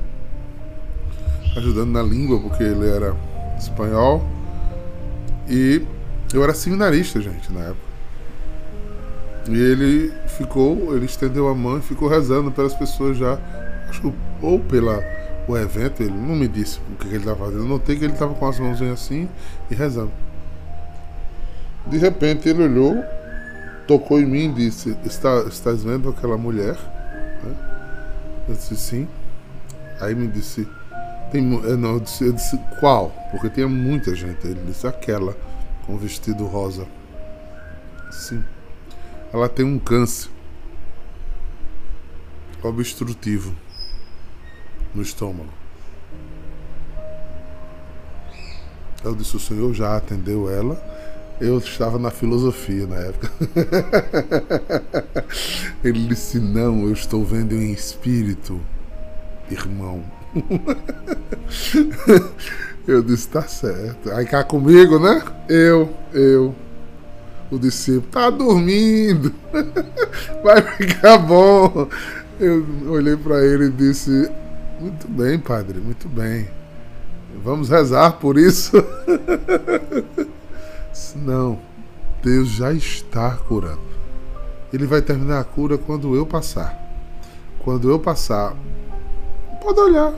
ajudando 1.56 1.90
na 1.90 2.02
língua, 2.02 2.40
porque 2.40 2.62
ele 2.62 2.88
era 2.88 3.16
espanhol. 3.58 4.26
E 5.48 5.82
eu 6.34 6.42
era 6.42 6.52
seminarista, 6.52 7.20
gente, 7.20 7.52
na 7.52 7.60
época. 7.60 7.89
E 9.48 9.58
ele 9.58 10.12
ficou, 10.28 10.94
ele 10.94 11.06
estendeu 11.06 11.48
a 11.48 11.54
mão 11.54 11.78
e 11.78 11.82
ficou 11.82 12.08
rezando 12.08 12.50
pelas 12.50 12.74
pessoas 12.74 13.16
já, 13.16 13.38
acho 13.88 14.12
ou 14.42 14.58
pela 14.58 15.02
o 15.48 15.56
evento, 15.56 16.02
ele 16.02 16.12
não 16.12 16.36
me 16.36 16.46
disse 16.46 16.78
o 16.92 16.96
que, 16.96 17.08
ele 17.08 17.18
estava 17.18 17.44
fazendo. 17.44 17.62
Eu 17.62 17.68
notei 17.68 17.96
que 17.96 18.04
ele 18.04 18.12
estava 18.12 18.34
com 18.34 18.46
as 18.46 18.58
mãozinhas 18.58 18.92
assim 18.92 19.28
e 19.70 19.74
rezando. 19.74 20.12
De 21.86 21.98
repente 21.98 22.48
ele 22.48 22.62
olhou, 22.62 23.02
tocou 23.86 24.20
em 24.20 24.26
mim 24.26 24.50
e 24.50 24.52
disse: 24.52 24.96
Está, 25.04 25.44
Estás 25.48 25.82
vendo 25.82 26.10
aquela 26.10 26.36
mulher? 26.36 26.76
Né? 27.42 27.54
Eu 28.48 28.54
disse: 28.54 28.76
Sim. 28.76 29.08
Aí 30.00 30.14
me 30.14 30.28
disse: 30.28 30.68
tem, 31.32 31.42
não, 31.42 31.94
eu 31.94 32.00
disse, 32.00 32.24
eu 32.24 32.32
disse: 32.32 32.58
Qual? 32.78 33.12
Porque 33.30 33.50
tinha 33.50 33.68
muita 33.68 34.14
gente. 34.14 34.46
Ele 34.46 34.60
disse: 34.66 34.86
Aquela, 34.86 35.36
com 35.86 35.96
vestido 35.96 36.46
rosa. 36.46 36.86
Sim 38.12 38.44
ela 39.32 39.48
tem 39.48 39.64
um 39.64 39.78
câncer 39.78 40.30
obstrutivo 42.62 43.54
no 44.94 45.02
estômago. 45.02 45.50
Eu 49.02 49.14
disse: 49.14 49.36
o 49.36 49.40
senhor 49.40 49.72
já 49.72 49.96
atendeu 49.96 50.50
ela? 50.50 50.82
Eu 51.40 51.58
estava 51.58 51.98
na 51.98 52.10
filosofia 52.10 52.86
na 52.86 52.96
época. 52.96 53.30
Ele 55.82 56.06
disse: 56.06 56.38
Não, 56.38 56.82
eu 56.82 56.92
estou 56.92 57.24
vendo 57.24 57.54
em 57.54 57.72
espírito, 57.72 58.60
irmão. 59.50 60.04
Eu 62.86 63.02
disse: 63.02 63.28
Tá 63.28 63.42
certo. 63.42 64.10
Aí 64.10 64.26
cá 64.26 64.42
comigo, 64.42 64.98
né? 64.98 65.22
Eu, 65.48 65.94
eu 66.12 66.54
o 67.50 67.58
discípulo 67.58 68.06
tá 68.12 68.30
dormindo, 68.30 69.34
vai 70.42 70.62
ficar 70.62 71.18
bom. 71.18 71.88
Eu 72.38 72.64
olhei 72.88 73.16
para 73.16 73.44
ele 73.44 73.66
e 73.66 73.70
disse: 73.70 74.30
Muito 74.80 75.08
bem, 75.08 75.38
padre, 75.38 75.80
muito 75.80 76.08
bem. 76.08 76.48
Vamos 77.42 77.68
rezar 77.68 78.12
por 78.12 78.38
isso. 78.38 78.76
Não, 81.16 81.58
Deus 82.22 82.48
já 82.50 82.72
está 82.72 83.30
curando. 83.36 83.90
Ele 84.72 84.86
vai 84.86 85.02
terminar 85.02 85.40
a 85.40 85.44
cura 85.44 85.76
quando 85.76 86.14
eu 86.14 86.24
passar. 86.24 86.78
Quando 87.58 87.90
eu 87.90 87.98
passar, 87.98 88.56
pode 89.60 89.80
olhar. 89.80 90.14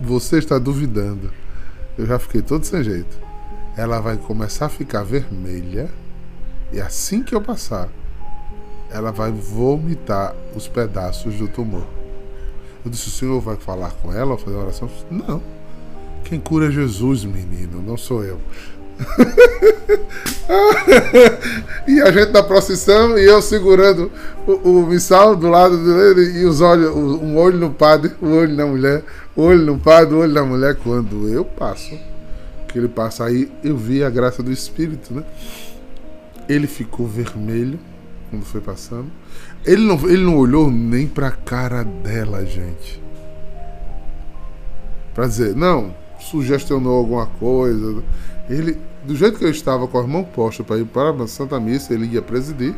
Você 0.00 0.38
está 0.38 0.58
duvidando. 0.58 1.30
Eu 1.96 2.06
já 2.06 2.18
fiquei 2.18 2.42
todo 2.42 2.64
sem 2.64 2.82
jeito. 2.82 3.16
Ela 3.76 4.00
vai 4.00 4.16
começar 4.16 4.66
a 4.66 4.68
ficar 4.68 5.02
vermelha 5.02 5.88
e 6.74 6.80
assim 6.80 7.22
que 7.22 7.32
eu 7.32 7.40
passar, 7.40 7.88
ela 8.90 9.12
vai 9.12 9.30
vomitar 9.30 10.34
os 10.56 10.66
pedaços 10.66 11.36
do 11.36 11.46
tumor. 11.46 11.86
Eu 12.84 12.90
disse: 12.90 13.06
o 13.06 13.12
senhor 13.12 13.40
vai 13.40 13.54
falar 13.54 13.92
com 14.02 14.12
ela 14.12 14.32
ou 14.32 14.38
fazer 14.38 14.56
oração? 14.56 14.90
Não. 15.08 15.40
Quem 16.24 16.40
cura 16.40 16.66
é 16.66 16.72
Jesus, 16.72 17.22
menino, 17.22 17.80
não 17.80 17.96
sou 17.96 18.24
eu. 18.24 18.40
e 21.86 22.00
a 22.00 22.10
gente 22.10 22.32
na 22.32 22.42
procissão 22.42 23.16
e 23.18 23.24
eu 23.24 23.40
segurando 23.40 24.10
o, 24.46 24.52
o 24.52 24.86
missal 24.86 25.36
do 25.36 25.48
lado 25.48 25.76
dele 25.76 26.40
e 26.40 26.44
os 26.44 26.60
olhos, 26.60 26.94
um 26.94 27.36
olho 27.36 27.58
no 27.58 27.70
padre, 27.70 28.12
o 28.20 28.26
um 28.26 28.38
olho 28.38 28.54
na 28.54 28.66
mulher, 28.66 29.04
o 29.36 29.42
um 29.42 29.46
olho 29.46 29.64
no 29.64 29.78
padre, 29.78 30.14
o 30.14 30.18
um 30.18 30.20
olho 30.22 30.32
na 30.32 30.44
mulher. 30.44 30.74
Quando 30.76 31.28
eu 31.28 31.44
passo, 31.44 31.96
que 32.66 32.78
ele 32.78 32.88
passa 32.88 33.26
aí, 33.26 33.48
eu 33.62 33.76
vi 33.76 34.02
a 34.02 34.10
graça 34.10 34.42
do 34.42 34.50
Espírito, 34.50 35.14
né? 35.14 35.22
Ele 36.48 36.66
ficou 36.66 37.06
vermelho 37.06 37.78
quando 38.30 38.44
foi 38.44 38.60
passando. 38.60 39.10
Ele 39.64 39.82
não, 39.82 39.96
ele 40.08 40.22
não 40.22 40.36
olhou 40.36 40.70
nem 40.70 41.06
pra 41.06 41.30
cara 41.30 41.82
dela, 41.84 42.44
gente. 42.44 43.02
Pra 45.14 45.26
dizer, 45.26 45.54
não, 45.54 45.94
sugestionou 46.18 46.98
alguma 46.98 47.26
coisa. 47.26 48.02
Ele, 48.48 48.78
do 49.04 49.14
jeito 49.14 49.38
que 49.38 49.44
eu 49.44 49.50
estava 49.50 49.86
com 49.86 49.98
a 49.98 50.06
mão 50.06 50.24
posta 50.24 50.64
para 50.64 50.78
ir 50.78 50.84
para 50.84 51.10
a 51.10 51.26
Santa 51.26 51.58
Missa, 51.60 51.94
ele 51.94 52.06
ia 52.06 52.20
presidir. 52.20 52.74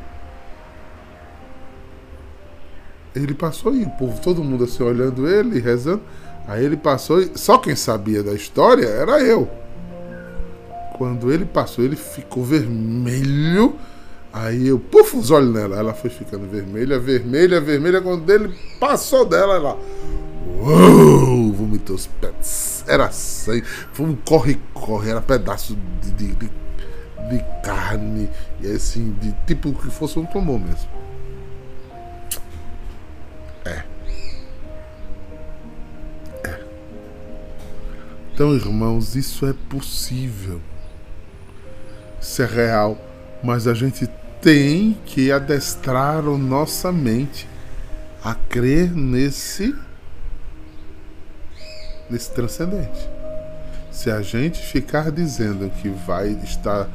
Ele 3.15 3.33
passou 3.33 3.75
e 3.75 3.83
o 3.83 3.91
povo, 3.91 4.21
todo 4.21 4.45
mundo 4.45 4.65
assim 4.65 4.83
olhando 4.83 5.27
ele, 5.27 5.59
rezando. 5.59 6.03
Aí 6.47 6.65
ele 6.65 6.77
passou 6.77 7.21
e 7.21 7.37
só 7.37 7.59
quem 7.59 7.75
sabia 7.75 8.23
da 8.23 8.35
história 8.35 8.87
era 8.87 9.21
eu. 9.21 9.51
Quando 10.97 11.31
ele 11.31 11.45
passou, 11.45 11.85
ele 11.85 11.95
ficou 11.95 12.43
vermelho. 12.43 13.77
Aí 14.33 14.69
eu, 14.69 14.79
puf, 14.79 15.15
os 15.15 15.31
olhos 15.31 15.53
nela. 15.53 15.77
Ela 15.77 15.93
foi 15.93 16.09
ficando 16.09 16.47
vermelha, 16.49 16.99
vermelha, 16.99 17.61
vermelha. 17.61 18.01
Quando 18.01 18.29
ele 18.31 18.55
passou 18.81 19.27
dela, 19.27 19.57
ela. 19.57 19.79
Uou, 20.59 21.53
vomitou 21.53 21.97
os 21.97 22.07
pés. 22.07 22.83
Era 22.89 23.11
sangue. 23.11 23.63
Foi 23.93 24.07
um 24.07 24.17
corre-corre. 24.17 25.11
Era 25.11 25.21
pedaço 25.21 25.77
de, 26.01 26.11
de, 26.13 26.35
de, 26.35 26.47
de 26.47 27.45
carne. 27.63 28.31
E 28.63 28.67
assim, 28.67 29.15
de 29.21 29.33
tipo 29.47 29.75
que 29.75 29.91
fosse 29.91 30.19
um 30.19 30.25
tumor 30.25 30.59
mesmo. 30.59 30.89
É. 33.67 33.85
É. 36.43 36.61
Então, 38.33 38.55
irmãos, 38.55 39.15
isso 39.15 39.45
é 39.45 39.53
possível. 39.69 40.59
Isso 42.27 42.43
é 42.43 42.47
real. 42.47 42.99
Mas 43.43 43.69
a 43.69 43.75
gente 43.75 44.09
tem 44.43 44.99
que 45.07 45.31
adestrar 45.31 46.19
a 46.19 46.23
nossa 46.23 46.91
mente 46.91 47.49
a 48.23 48.35
crer 48.35 48.91
nesse 48.91 49.75
nesse 52.11 52.31
transcendente. 52.33 53.09
Se 53.93 54.11
a 54.11 54.21
gente 54.23 54.61
ficar 54.61 55.13
dizendo 55.13 55.71
que 55.71 55.89
vai 55.89 56.31
estar 56.43 56.89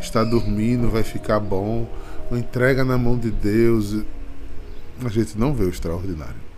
está 0.00 0.24
dormindo, 0.24 0.88
vai 0.88 1.02
ficar 1.02 1.38
bom, 1.40 1.86
entrega 2.32 2.84
na 2.84 2.96
mão 2.96 3.18
de 3.18 3.30
Deus, 3.30 3.96
a 5.04 5.08
gente 5.08 5.36
não 5.36 5.52
vê 5.52 5.64
o 5.64 5.70
extraordinário. 5.70 6.48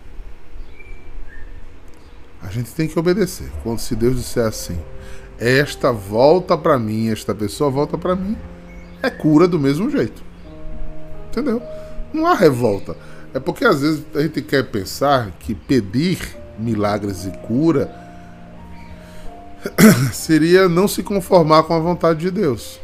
A 2.41 2.49
gente 2.49 2.71
tem 2.71 2.87
que 2.87 2.97
obedecer. 2.97 3.49
Quando 3.63 3.79
se 3.79 3.95
Deus 3.95 4.17
disser 4.17 4.45
assim, 4.45 4.79
esta 5.41 5.91
volta 5.91 6.55
para 6.55 6.77
mim, 6.77 7.09
esta 7.09 7.33
pessoa 7.33 7.71
volta 7.71 7.97
para 7.97 8.15
mim, 8.15 8.37
é 9.01 9.09
cura 9.09 9.47
do 9.47 9.59
mesmo 9.59 9.89
jeito. 9.89 10.23
Entendeu? 11.29 11.59
Não 12.13 12.27
há 12.27 12.35
revolta. 12.35 12.95
É 13.33 13.39
porque 13.39 13.65
às 13.65 13.81
vezes 13.81 14.05
a 14.13 14.21
gente 14.21 14.41
quer 14.43 14.69
pensar 14.69 15.31
que 15.39 15.55
pedir 15.55 16.37
milagres 16.59 17.25
e 17.25 17.31
cura 17.47 17.89
seria 20.13 20.69
não 20.69 20.87
se 20.87 21.01
conformar 21.01 21.63
com 21.63 21.73
a 21.73 21.79
vontade 21.79 22.19
de 22.19 22.29
Deus. 22.29 22.79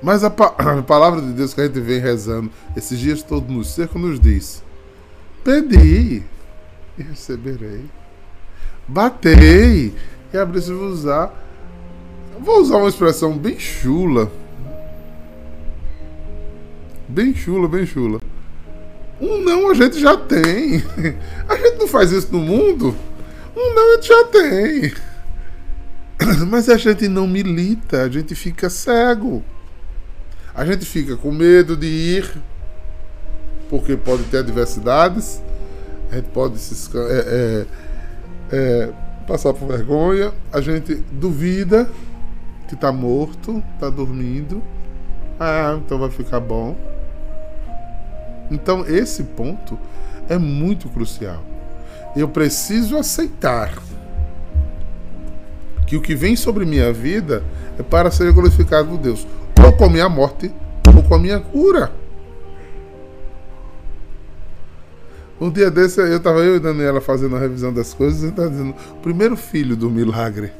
Mas 0.00 0.22
a, 0.22 0.30
pa 0.30 0.54
a, 0.58 0.82
palavra 0.82 1.20
de 1.20 1.32
Deus 1.32 1.54
que 1.54 1.60
a 1.60 1.66
gente 1.66 1.80
vem 1.80 1.98
rezando 1.98 2.50
esses 2.76 2.98
dias 2.98 3.20
todos 3.22 3.48
no 3.48 3.64
cerco 3.64 3.98
nos 3.98 4.20
diz: 4.20 4.62
Pedi 5.42 6.22
e 6.96 7.02
receberei. 7.02 7.84
Batei 8.86 9.94
e 10.34 10.38
abri-se-vos 10.38 11.06
a. 11.06 11.32
Vou 12.40 12.60
usar 12.60 12.78
uma 12.78 12.88
expressão 12.88 13.38
bem 13.38 13.58
chula. 13.58 14.30
Bem 17.08 17.34
chula, 17.34 17.68
bem 17.68 17.86
chula. 17.86 18.20
Um 19.20 19.40
não 19.42 19.70
a 19.70 19.74
gente 19.74 20.00
já 20.00 20.16
tem. 20.16 20.82
A 21.48 21.56
gente 21.56 21.78
não 21.78 21.86
faz 21.86 22.10
isso 22.10 22.32
no 22.32 22.40
mundo. 22.40 22.96
Um 23.56 23.74
não 23.74 23.92
a 23.92 23.94
gente 23.94 24.08
já 24.08 24.24
tem. 24.24 24.92
Mas 26.50 26.68
a 26.68 26.76
gente 26.76 27.06
não 27.06 27.26
milita, 27.26 28.02
a 28.02 28.08
gente 28.08 28.34
fica 28.34 28.68
cego. 28.68 29.44
A 30.54 30.64
gente 30.64 30.84
fica 30.84 31.16
com 31.16 31.30
medo 31.30 31.76
de 31.76 31.86
ir, 31.86 32.42
porque 33.68 33.96
pode 33.96 34.24
ter 34.24 34.38
adversidades, 34.38 35.40
a 36.10 36.16
gente 36.16 36.28
pode 36.30 36.58
se, 36.58 36.90
é, 36.96 37.00
é, 37.00 37.66
é, 38.52 38.92
passar 39.26 39.52
por 39.52 39.68
vergonha, 39.68 40.32
a 40.52 40.60
gente 40.60 40.94
duvida 41.12 41.88
que 42.68 42.74
está 42.74 42.92
morto, 42.92 43.62
está 43.74 43.90
dormindo. 43.90 44.62
Ah, 45.38 45.78
então 45.84 45.98
vai 45.98 46.10
ficar 46.10 46.40
bom. 46.40 46.76
Então 48.50 48.84
esse 48.86 49.22
ponto 49.22 49.78
é 50.28 50.38
muito 50.38 50.88
crucial. 50.88 51.42
Eu 52.16 52.28
preciso 52.28 52.96
aceitar 52.96 53.74
que 55.86 55.96
o 55.96 56.00
que 56.00 56.14
vem 56.14 56.36
sobre 56.36 56.64
minha 56.64 56.92
vida 56.92 57.42
é 57.78 57.82
para 57.82 58.10
ser 58.10 58.32
glorificado 58.32 58.88
por 58.88 58.98
Deus 58.98 59.26
ou 59.64 59.72
com 59.72 59.84
a 59.84 59.90
minha 59.90 60.08
morte, 60.08 60.52
ou 60.94 61.02
com 61.02 61.14
a 61.14 61.18
minha 61.18 61.40
cura. 61.40 61.90
Um 65.40 65.50
dia 65.50 65.70
desse, 65.70 66.00
eu 66.00 66.16
estava 66.16 66.40
eu 66.40 66.56
e 66.56 66.60
Daniela 66.60 67.00
fazendo 67.00 67.36
a 67.36 67.38
revisão 67.38 67.72
das 67.72 67.92
coisas 67.92 68.22
e 68.22 68.28
estava 68.28 68.50
dizendo: 68.50 68.74
o 68.92 69.00
primeiro 69.00 69.36
filho 69.36 69.76
do 69.76 69.90
milagre 69.90 70.52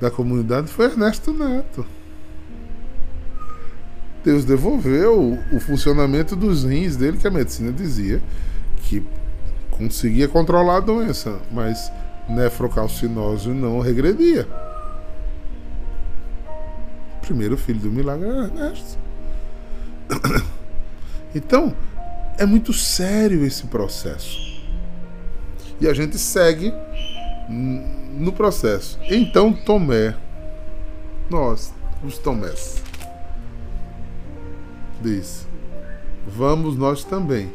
da 0.00 0.10
comunidade 0.10 0.68
foi 0.68 0.86
Ernesto 0.86 1.32
Neto. 1.32 1.86
Deus 4.24 4.44
devolveu 4.44 5.38
o 5.52 5.60
funcionamento 5.60 6.36
dos 6.36 6.64
rins 6.64 6.96
dele, 6.96 7.16
que 7.16 7.26
a 7.26 7.30
medicina 7.30 7.72
dizia 7.72 8.20
que 8.82 9.02
conseguia 9.70 10.28
controlar 10.28 10.76
a 10.76 10.80
doença, 10.80 11.38
mas 11.50 11.90
nefrocalcinose 12.28 13.48
não 13.48 13.80
regredia 13.80 14.46
primeiro 17.28 17.58
filho 17.58 17.78
do 17.78 17.90
milagre 17.90 18.26
era 18.26 18.44
Ernesto. 18.44 18.98
Então, 21.34 21.76
é 22.38 22.46
muito 22.46 22.72
sério 22.72 23.44
esse 23.44 23.66
processo. 23.66 24.38
E 25.80 25.86
a 25.88 25.92
gente 25.92 26.16
segue 26.18 26.72
no 27.48 28.32
processo. 28.32 28.98
Então, 29.02 29.52
Tomé, 29.52 30.16
nós, 31.28 31.72
os 32.02 32.18
Tomés, 32.18 32.82
diz: 35.02 35.46
Vamos 36.26 36.76
nós 36.76 37.04
também 37.04 37.52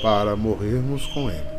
para 0.00 0.34
morrermos 0.36 1.06
com 1.06 1.30
ele. 1.30 1.52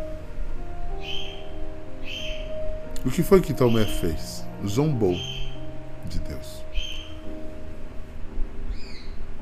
O 3.06 3.12
que 3.12 3.22
foi 3.22 3.42
que 3.42 3.54
Tomé 3.54 3.86
fez? 3.86 4.44
Zombou 4.66 5.16
de 6.06 6.20
Deus. 6.20 6.64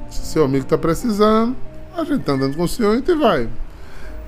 seu 0.09 0.45
amigo 0.45 0.63
está 0.63 0.77
precisando, 0.77 1.57
a 2.01 2.05
gente 2.05 2.23
tá 2.23 2.33
andando 2.33 2.55
com 2.55 2.63
o 2.63 2.67
senhor, 2.67 2.93
a 2.93 2.95
gente 2.95 3.13
vai. 3.13 3.47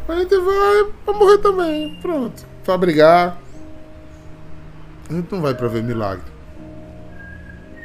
A 0.08 0.16
gente 0.16 0.38
vai 0.38 0.92
para 1.06 1.14
morrer 1.14 1.38
também. 1.40 1.98
Pronto. 2.02 2.46
Para 2.66 2.78
brigar. 2.78 3.38
A 5.10 5.14
gente 5.14 5.32
não 5.32 5.42
vai 5.42 5.54
para 5.54 5.68
ver 5.68 5.84
milagre. 5.84 6.26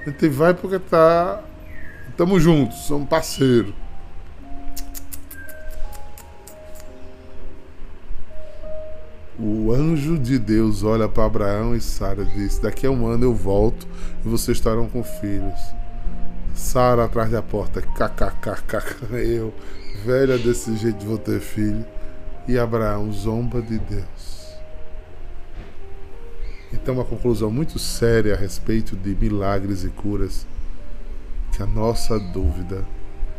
A 0.06 0.10
gente 0.10 0.28
vai 0.28 0.54
porque 0.54 0.78
tá. 0.78 1.42
Estamos 2.08 2.42
juntos, 2.42 2.78
somos 2.78 3.08
parceiros. 3.08 3.72
O 9.38 9.72
anjo 9.72 10.18
de 10.18 10.36
Deus 10.36 10.82
olha 10.82 11.08
para 11.08 11.24
Abraão 11.24 11.76
e 11.76 11.80
Sara 11.80 12.22
e 12.22 12.26
diz: 12.26 12.58
Daqui 12.58 12.86
a 12.86 12.90
um 12.90 13.06
ano 13.06 13.24
eu 13.24 13.34
volto 13.34 13.86
e 14.24 14.28
vocês 14.28 14.58
estarão 14.58 14.88
com 14.88 15.04
filhos. 15.04 15.60
Sara 16.58 17.04
atrás 17.04 17.30
da 17.30 17.40
porta, 17.40 17.80
kkkk, 17.80 19.14
eu, 19.14 19.54
velha 20.04 20.36
desse 20.36 20.76
jeito 20.76 21.06
vou 21.06 21.16
ter 21.16 21.38
filho. 21.38 21.86
E 22.48 22.58
Abraão 22.58 23.12
zomba 23.12 23.62
de 23.62 23.78
Deus. 23.78 24.58
Então, 26.72 26.94
uma 26.94 27.04
conclusão 27.04 27.48
muito 27.48 27.78
séria 27.78 28.34
a 28.34 28.36
respeito 28.36 28.96
de 28.96 29.14
milagres 29.14 29.84
e 29.84 29.88
curas, 29.88 30.46
que 31.52 31.62
a 31.62 31.66
nossa 31.66 32.18
dúvida 32.18 32.84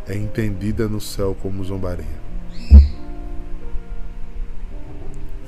é 0.08 0.16
entendida 0.16 0.88
no 0.88 1.02
céu 1.02 1.36
como 1.42 1.64
zombaria. 1.64 2.06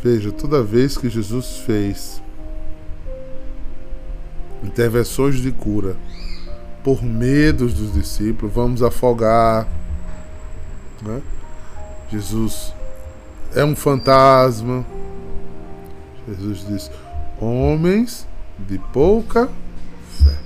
Veja, 0.04 0.32
toda 0.32 0.62
vez 0.62 0.98
que 0.98 1.10
Jesus 1.10 1.58
fez 1.60 2.22
intervenções 4.62 5.38
de 5.38 5.52
cura, 5.52 5.96
por 6.84 7.04
medos 7.04 7.74
dos 7.74 7.94
discípulos, 7.94 8.54
vamos 8.54 8.82
afogar. 8.82 9.68
Né? 11.02 11.22
Jesus 12.10 12.74
é 13.56 13.64
um 13.64 13.76
fantasma. 13.76 14.86
Jesus 16.28 16.66
diz: 16.68 16.92
homens 17.40 18.28
de 18.60 18.78
pouca 18.78 19.48
fé. 20.24 20.38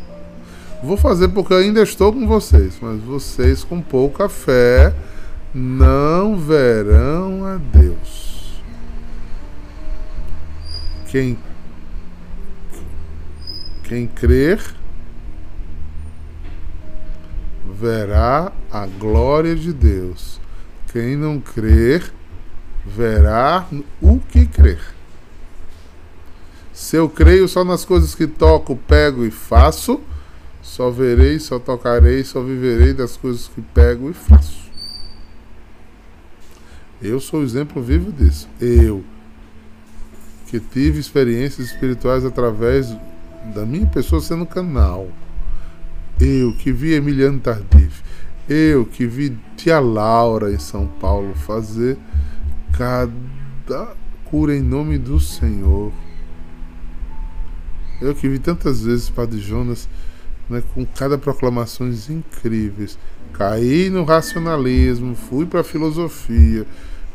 Vou 0.83 0.97
fazer 0.97 1.29
porque 1.29 1.53
eu 1.53 1.57
ainda 1.57 1.81
estou 1.81 2.13
com 2.13 2.27
vocês, 2.27 2.77
mas 2.81 3.01
vocês 3.01 3.63
com 3.63 3.81
pouca 3.81 4.29
fé 4.29 4.93
não 5.53 6.37
verão 6.37 7.45
a 7.45 7.57
Deus. 7.57 8.61
Quem 11.07 11.37
quem 13.83 14.07
crer 14.07 14.59
verá 17.79 18.51
a 18.71 18.85
glória 18.85 19.55
de 19.55 19.73
Deus. 19.73 20.39
Quem 20.91 21.15
não 21.15 21.39
crer, 21.39 22.11
verá 22.85 23.67
o 24.01 24.19
que 24.19 24.45
crer. 24.45 24.79
Se 26.71 26.95
eu 26.95 27.09
creio 27.09 27.47
só 27.47 27.63
nas 27.63 27.83
coisas 27.83 28.15
que 28.15 28.27
toco, 28.27 28.75
pego 28.75 29.25
e 29.25 29.31
faço, 29.31 29.99
só 30.61 30.89
verei, 30.89 31.39
só 31.39 31.59
tocarei, 31.59 32.23
só 32.23 32.41
viverei 32.41 32.93
das 32.93 33.17
coisas 33.17 33.47
que 33.47 33.61
pego 33.61 34.09
e 34.09 34.13
faço. 34.13 34.65
Eu 37.01 37.19
sou 37.19 37.41
o 37.41 37.43
exemplo 37.43 37.81
vivo 37.81 38.11
disso. 38.11 38.47
Eu, 38.59 39.03
que 40.47 40.59
tive 40.59 40.99
experiências 40.99 41.67
espirituais 41.71 42.25
através 42.25 42.89
da 43.53 43.65
minha 43.65 43.85
pessoa 43.87 44.21
sendo 44.21 44.45
canal 44.45 45.09
eu 46.19 46.53
que 46.53 46.71
vi 46.71 46.93
Emiliano 46.93 47.39
Tardif, 47.39 48.01
eu 48.47 48.85
que 48.85 49.05
vi 49.05 49.37
tia 49.57 49.79
Laura 49.79 50.51
em 50.51 50.59
São 50.59 50.87
Paulo 50.87 51.33
fazer 51.35 51.97
cada 52.77 53.95
cura 54.25 54.55
em 54.55 54.61
nome 54.61 54.97
do 54.97 55.19
Senhor. 55.19 55.91
Eu 58.01 58.13
que 58.13 58.27
vi 58.27 58.39
tantas 58.39 58.83
vezes 58.83 59.09
Padre 59.09 59.39
Jonas 59.39 59.89
né, 60.49 60.61
com 60.73 60.85
cada 60.85 61.17
proclamações 61.17 62.09
incríveis. 62.09 62.97
Caí 63.33 63.89
no 63.89 64.03
racionalismo, 64.03 65.15
fui 65.15 65.45
para 65.45 65.61
a 65.61 65.63
filosofia, 65.63 66.65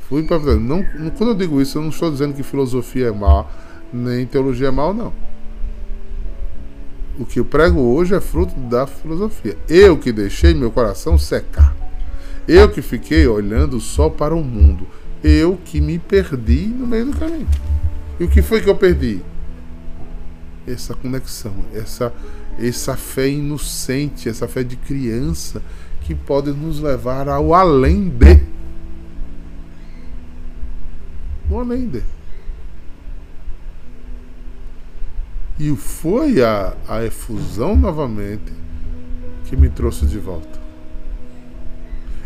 fui 0.09 0.23
para 0.23 0.39
não, 0.57 0.85
quando 1.17 1.31
eu 1.31 1.35
digo 1.35 1.61
isso, 1.61 1.79
eu 1.79 1.83
não 1.83 1.89
estou 1.91 2.11
dizendo 2.11 2.35
que 2.35 2.43
filosofia 2.43 3.09
é 3.09 3.11
má, 3.11 3.47
nem 3.93 4.27
teologia 4.27 4.69
é 4.69 4.71
mal, 4.71 4.93
não. 4.93 5.13
O 7.21 7.27
que 7.27 7.39
eu 7.39 7.45
prego 7.45 7.79
hoje 7.81 8.15
é 8.15 8.21
fruto 8.21 8.59
da 8.59 8.87
filosofia. 8.87 9.55
Eu 9.69 9.99
que 9.99 10.11
deixei 10.11 10.55
meu 10.55 10.71
coração 10.71 11.19
secar. 11.19 11.77
Eu 12.49 12.71
que 12.71 12.81
fiquei 12.81 13.27
olhando 13.27 13.79
só 13.79 14.09
para 14.09 14.35
o 14.35 14.43
mundo. 14.43 14.87
Eu 15.23 15.59
que 15.63 15.83
me 15.83 15.99
perdi 15.99 16.65
no 16.65 16.87
meio 16.87 17.05
do 17.05 17.19
caminho. 17.19 17.47
E 18.19 18.25
o 18.25 18.29
que 18.29 18.41
foi 18.41 18.63
que 18.63 18.71
eu 18.71 18.75
perdi? 18.75 19.21
Essa 20.67 20.95
conexão, 20.95 21.53
essa, 21.75 22.11
essa 22.59 22.97
fé 22.97 23.29
inocente, 23.29 24.27
essa 24.27 24.49
fé 24.49 24.65
de 24.65 24.77
criança 24.77 25.63
que 26.01 26.15
pode 26.15 26.53
nos 26.53 26.81
levar 26.81 27.29
ao 27.29 27.53
além 27.53 28.09
de. 28.09 28.41
O 31.51 31.59
além 31.59 31.87
de. 31.87 32.03
E 35.61 35.77
foi 35.77 36.43
a, 36.43 36.75
a 36.89 37.05
efusão 37.05 37.77
novamente 37.77 38.51
que 39.45 39.55
me 39.55 39.69
trouxe 39.69 40.07
de 40.07 40.19
volta. 40.19 40.59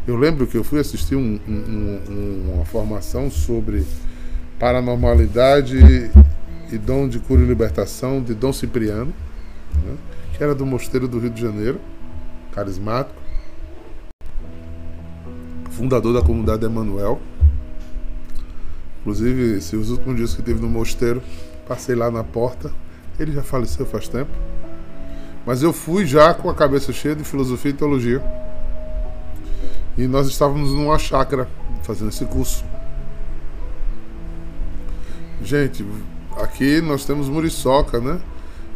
Eu 0.07 0.16
lembro 0.16 0.47
que 0.47 0.57
eu 0.57 0.62
fui 0.62 0.79
assistir 0.79 1.16
um, 1.16 1.40
um, 1.49 2.53
uma 2.55 2.64
formação 2.64 3.29
sobre 3.33 3.85
paranormalidade 4.57 6.12
e 6.70 6.79
dom 6.79 7.09
de 7.09 7.18
cura 7.18 7.42
e 7.42 7.44
libertação 7.44 8.23
de 8.23 8.35
Dom 8.35 8.53
Cipriano, 8.53 9.12
né, 9.85 9.97
que 10.37 10.44
era 10.44 10.55
do 10.55 10.64
Mosteiro 10.64 11.09
do 11.09 11.18
Rio 11.18 11.31
de 11.31 11.40
Janeiro, 11.40 11.81
carismático, 12.53 13.20
fundador 15.70 16.14
da 16.14 16.23
comunidade 16.23 16.64
Emanuel. 16.64 17.20
Inclusive, 19.01 19.57
esses 19.57 19.88
últimos 19.88 20.16
dias 20.18 20.35
que 20.35 20.42
teve 20.42 20.61
no 20.61 20.68
mosteiro, 20.68 21.20
passei 21.66 21.97
lá 21.97 22.12
na 22.12 22.23
porta 22.23 22.84
ele 23.18 23.33
já 23.33 23.42
faleceu 23.42 23.87
faz 23.87 24.09
tempo. 24.09 24.31
Mas 25.46 25.62
eu 25.62 25.72
fui 25.72 26.07
já 26.07 26.33
com 26.33 26.48
a 26.48 26.55
cabeça 26.55 26.92
cheia 26.92 27.14
de 27.14 27.24
filosofia 27.24 27.70
e 27.70 27.74
teologia. 27.74 28.22
E 29.96 30.07
nós 30.07 30.27
estávamos 30.27 30.72
numa 30.72 30.98
chácara 30.98 31.48
fazendo 31.83 32.09
esse 32.09 32.24
curso. 32.24 32.64
Gente, 35.42 35.85
aqui 36.37 36.81
nós 36.81 37.05
temos 37.05 37.29
muriçoca, 37.29 38.00
né? 38.00 38.18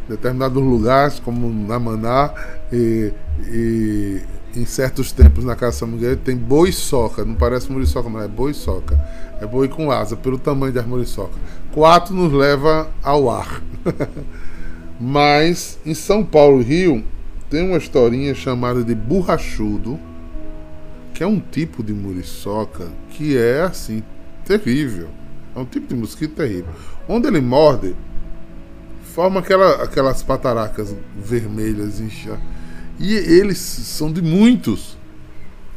Determinados 0.09 0.63
lugares, 0.63 1.19
como 1.19 1.49
na 1.67 1.79
Maná 1.79 2.33
e, 2.73 3.13
e 3.51 4.23
em 4.55 4.65
certos 4.65 5.13
tempos 5.13 5.45
na 5.45 5.55
Casa 5.55 5.79
São 5.79 5.91
tem 6.25 6.37
boi 6.37 6.73
soca. 6.73 7.25
Não 7.25 7.35
parece 7.35 7.71
muriçoca, 7.71 8.09
não 8.09 8.21
é 8.21 8.29
boi 8.29 8.53
soca. 8.55 8.99
É 9.41 9.47
boi 9.47 9.69
com 9.69 9.91
asa, 9.91 10.17
pelo 10.17 10.39
tamanho 10.39 10.73
das 10.73 10.87
muriçoca. 10.87 11.35
Quatro 11.79 12.13
nos 12.13 12.33
leva 12.33 12.91
ao 13.05 13.31
ar. 13.31 13.63
Mas 14.99 15.79
em 15.87 15.95
São 15.95 16.25
Paulo, 16.25 16.61
Rio, 16.61 17.05
tem 17.49 17.65
uma 17.65 17.79
historinha 17.79 18.35
chamada 18.35 18.83
de 18.83 18.97
borrachudo, 18.97 19.97
que 21.15 21.23
é 21.23 21.27
um 21.29 21.39
tipo 21.39 21.85
de 21.85 21.93
muriçoca 21.93 22.89
que 23.11 23.39
é 23.39 23.61
assim, 23.61 24.03
terrível. 24.45 25.09
É 25.55 25.61
um 25.61 25.65
tipo 25.65 25.87
de 25.87 25.95
mosquito 25.95 26.35
terrível. 26.35 26.67
Onde 27.09 27.29
ele 27.29 27.41
morde, 27.41 27.95
forma 29.15 29.39
aquela, 29.39 29.81
aquelas 29.81 30.21
pataracas 30.21 30.97
vermelhas 31.17 32.01
incha. 32.01 32.41
E 32.99 33.15
eles 33.15 33.57
são 33.57 34.13
de 34.13 34.21
muitos. 34.21 34.99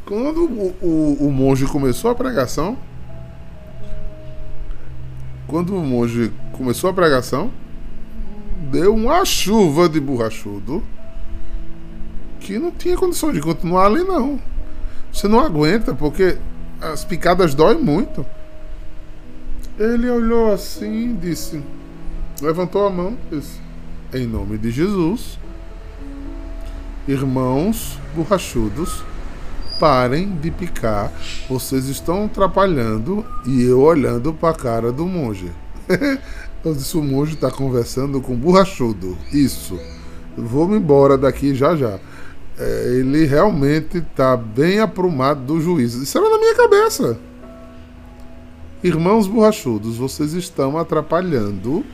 Quando 0.04 0.46
o, 0.46 0.74
o, 0.82 1.28
o 1.28 1.30
monge 1.30 1.64
começou 1.64 2.10
a 2.10 2.14
pregação, 2.16 2.76
quando 5.52 5.76
o 5.76 5.84
monge 5.84 6.32
começou 6.52 6.88
a 6.88 6.94
pregação, 6.94 7.50
deu 8.70 8.94
uma 8.94 9.22
chuva 9.22 9.86
de 9.86 10.00
borrachudo 10.00 10.82
que 12.40 12.58
não 12.58 12.70
tinha 12.70 12.96
condição 12.96 13.30
de 13.30 13.38
continuar 13.38 13.84
ali 13.84 14.02
não. 14.02 14.40
Você 15.12 15.28
não 15.28 15.38
aguenta 15.38 15.94
porque 15.94 16.38
as 16.80 17.04
picadas 17.04 17.54
doem 17.54 17.78
muito. 17.78 18.24
Ele 19.78 20.08
olhou 20.08 20.50
assim 20.50 21.10
e 21.10 21.12
disse, 21.12 21.62
levantou 22.40 22.86
a 22.86 22.90
mão 22.90 23.18
e 23.30 23.36
disse, 23.36 23.60
em 24.14 24.26
nome 24.26 24.56
de 24.56 24.70
Jesus, 24.70 25.38
irmãos 27.06 27.98
borrachudos, 28.14 29.04
parem 29.78 30.36
de 30.36 30.50
picar, 30.50 31.12
vocês 31.48 31.86
estão 31.86 32.26
atrapalhando 32.26 33.24
e 33.46 33.62
eu 33.62 33.80
olhando 33.80 34.32
para 34.32 34.50
a 34.50 34.54
cara 34.54 34.92
do 34.92 35.06
monge. 35.06 35.50
eu 36.64 36.74
disse: 36.74 36.96
o 36.96 37.02
monge 37.02 37.34
está 37.34 37.50
conversando 37.50 38.20
com 38.20 38.36
borrachudo. 38.36 39.16
Isso. 39.32 39.78
Vou-me 40.36 40.76
embora 40.76 41.18
daqui 41.18 41.54
já 41.54 41.76
já. 41.76 41.98
É, 42.58 42.96
ele 42.98 43.24
realmente 43.24 43.98
está 43.98 44.36
bem 44.36 44.78
aprumado 44.78 45.40
do 45.42 45.60
juízo. 45.60 46.02
Isso 46.02 46.16
era 46.18 46.28
na 46.28 46.38
minha 46.38 46.54
cabeça. 46.54 47.18
Irmãos 48.82 49.26
borrachudos, 49.26 49.96
vocês 49.96 50.32
estão 50.34 50.76
atrapalhando 50.76 51.84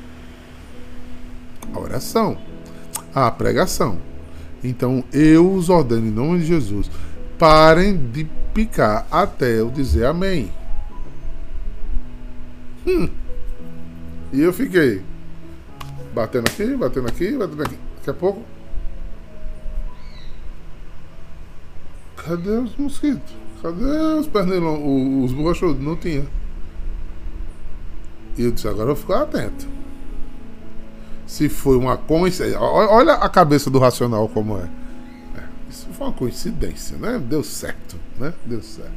a 1.72 1.78
oração, 1.78 2.38
a 3.14 3.30
pregação. 3.30 3.98
Então 4.64 5.04
eu 5.12 5.52
os 5.52 5.68
ordeno 5.68 6.06
em 6.06 6.10
nome 6.10 6.38
de 6.40 6.46
Jesus 6.46 6.90
parem 7.38 7.96
de 8.10 8.24
picar 8.52 9.06
até 9.10 9.60
eu 9.60 9.70
dizer 9.70 10.06
amém. 10.06 10.50
Hum. 12.86 13.08
E 14.32 14.40
eu 14.40 14.52
fiquei 14.52 15.02
batendo 16.14 16.48
aqui, 16.48 16.76
batendo 16.76 17.06
aqui, 17.08 17.36
batendo 17.36 17.62
aqui. 17.62 17.78
Daqui 17.96 18.10
a 18.10 18.14
pouco. 18.14 18.42
Cadê 22.16 22.50
os 22.50 22.76
mosquitos? 22.76 23.34
Cadê 23.62 23.84
os 24.18 24.26
pernilongos, 24.26 25.30
os 25.30 25.36
borrachudos? 25.36 25.82
Não 25.82 25.96
tinha. 25.96 26.26
E 28.36 28.44
eu 28.44 28.52
disse, 28.52 28.68
agora 28.68 28.90
eu 28.90 28.94
vou 28.94 28.96
ficar 28.96 29.22
atento. 29.22 29.66
Se 31.26 31.48
foi 31.48 31.76
uma 31.76 31.96
coincidência. 31.96 32.60
Olha 32.60 33.14
a 33.14 33.28
cabeça 33.28 33.68
do 33.70 33.78
racional 33.78 34.28
como 34.28 34.58
é. 34.58 34.68
Foi 35.98 36.06
uma 36.06 36.12
coincidência, 36.12 36.96
né? 36.96 37.18
Deu 37.18 37.42
certo, 37.42 37.96
né? 38.20 38.32
Deu 38.46 38.62
certo. 38.62 38.92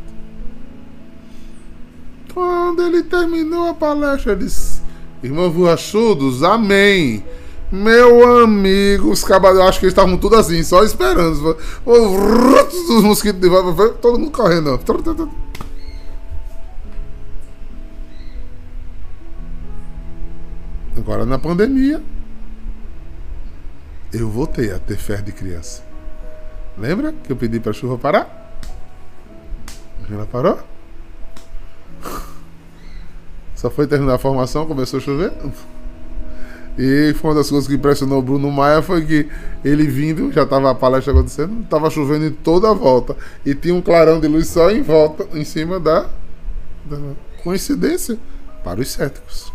Quando 2.31 2.83
ele 2.83 3.01
terminou 3.01 3.69
a 3.69 3.73
palestra, 3.73 4.35
disse: 4.35 4.83
Irmãos 5.23 5.51
borrachudos, 5.51 6.43
amém. 6.43 7.25
Meu 7.71 8.43
amigo, 8.43 9.09
os 9.09 9.23
cabas, 9.23 9.55
eu 9.55 9.63
acho 9.63 9.79
que 9.79 9.85
eles 9.85 9.93
estavam 9.93 10.15
tudo 10.15 10.35
assim, 10.35 10.61
só 10.61 10.83
esperando. 10.83 11.57
Os 11.83 13.03
mosquitos 13.03 13.41
de 13.41 13.49
volta, 13.49 13.89
todo 13.95 14.19
mundo 14.19 14.31
correndo. 14.31 14.79
Agora 20.97 21.25
na 21.25 21.39
pandemia, 21.39 22.03
eu 24.13 24.29
voltei 24.29 24.71
a 24.71 24.77
ter 24.77 24.97
fé 24.97 25.17
de 25.17 25.31
criança. 25.31 25.90
Lembra 26.81 27.13
que 27.13 27.31
eu 27.31 27.35
pedi 27.35 27.59
para 27.59 27.69
a 27.69 27.73
chuva 27.75 27.95
parar? 27.95 28.57
Ela 30.11 30.25
parou? 30.25 30.57
Só 33.55 33.69
foi 33.69 33.85
terminar 33.85 34.15
a 34.15 34.17
formação, 34.17 34.65
começou 34.65 34.97
a 34.97 35.01
chover. 35.01 35.31
E 36.79 37.13
foi 37.13 37.29
uma 37.29 37.35
das 37.35 37.51
coisas 37.51 37.67
que 37.67 37.75
impressionou 37.75 38.17
o 38.17 38.21
Bruno 38.23 38.51
Maia 38.51 38.81
foi 38.81 39.05
que 39.05 39.29
ele 39.63 39.85
vindo, 39.85 40.31
já 40.31 40.41
estava 40.41 40.71
a 40.71 40.75
palestra 40.75 41.13
acontecendo, 41.13 41.61
estava 41.61 41.87
chovendo 41.91 42.25
em 42.25 42.31
toda 42.31 42.71
a 42.71 42.73
volta. 42.73 43.15
E 43.45 43.53
tinha 43.53 43.75
um 43.75 43.81
clarão 43.81 44.19
de 44.19 44.27
luz 44.27 44.47
só 44.47 44.71
em 44.71 44.81
volta, 44.81 45.27
em 45.37 45.45
cima 45.45 45.79
da, 45.79 46.09
da 46.83 46.97
coincidência 47.43 48.17
para 48.63 48.81
os 48.81 48.89
céticos. 48.89 49.53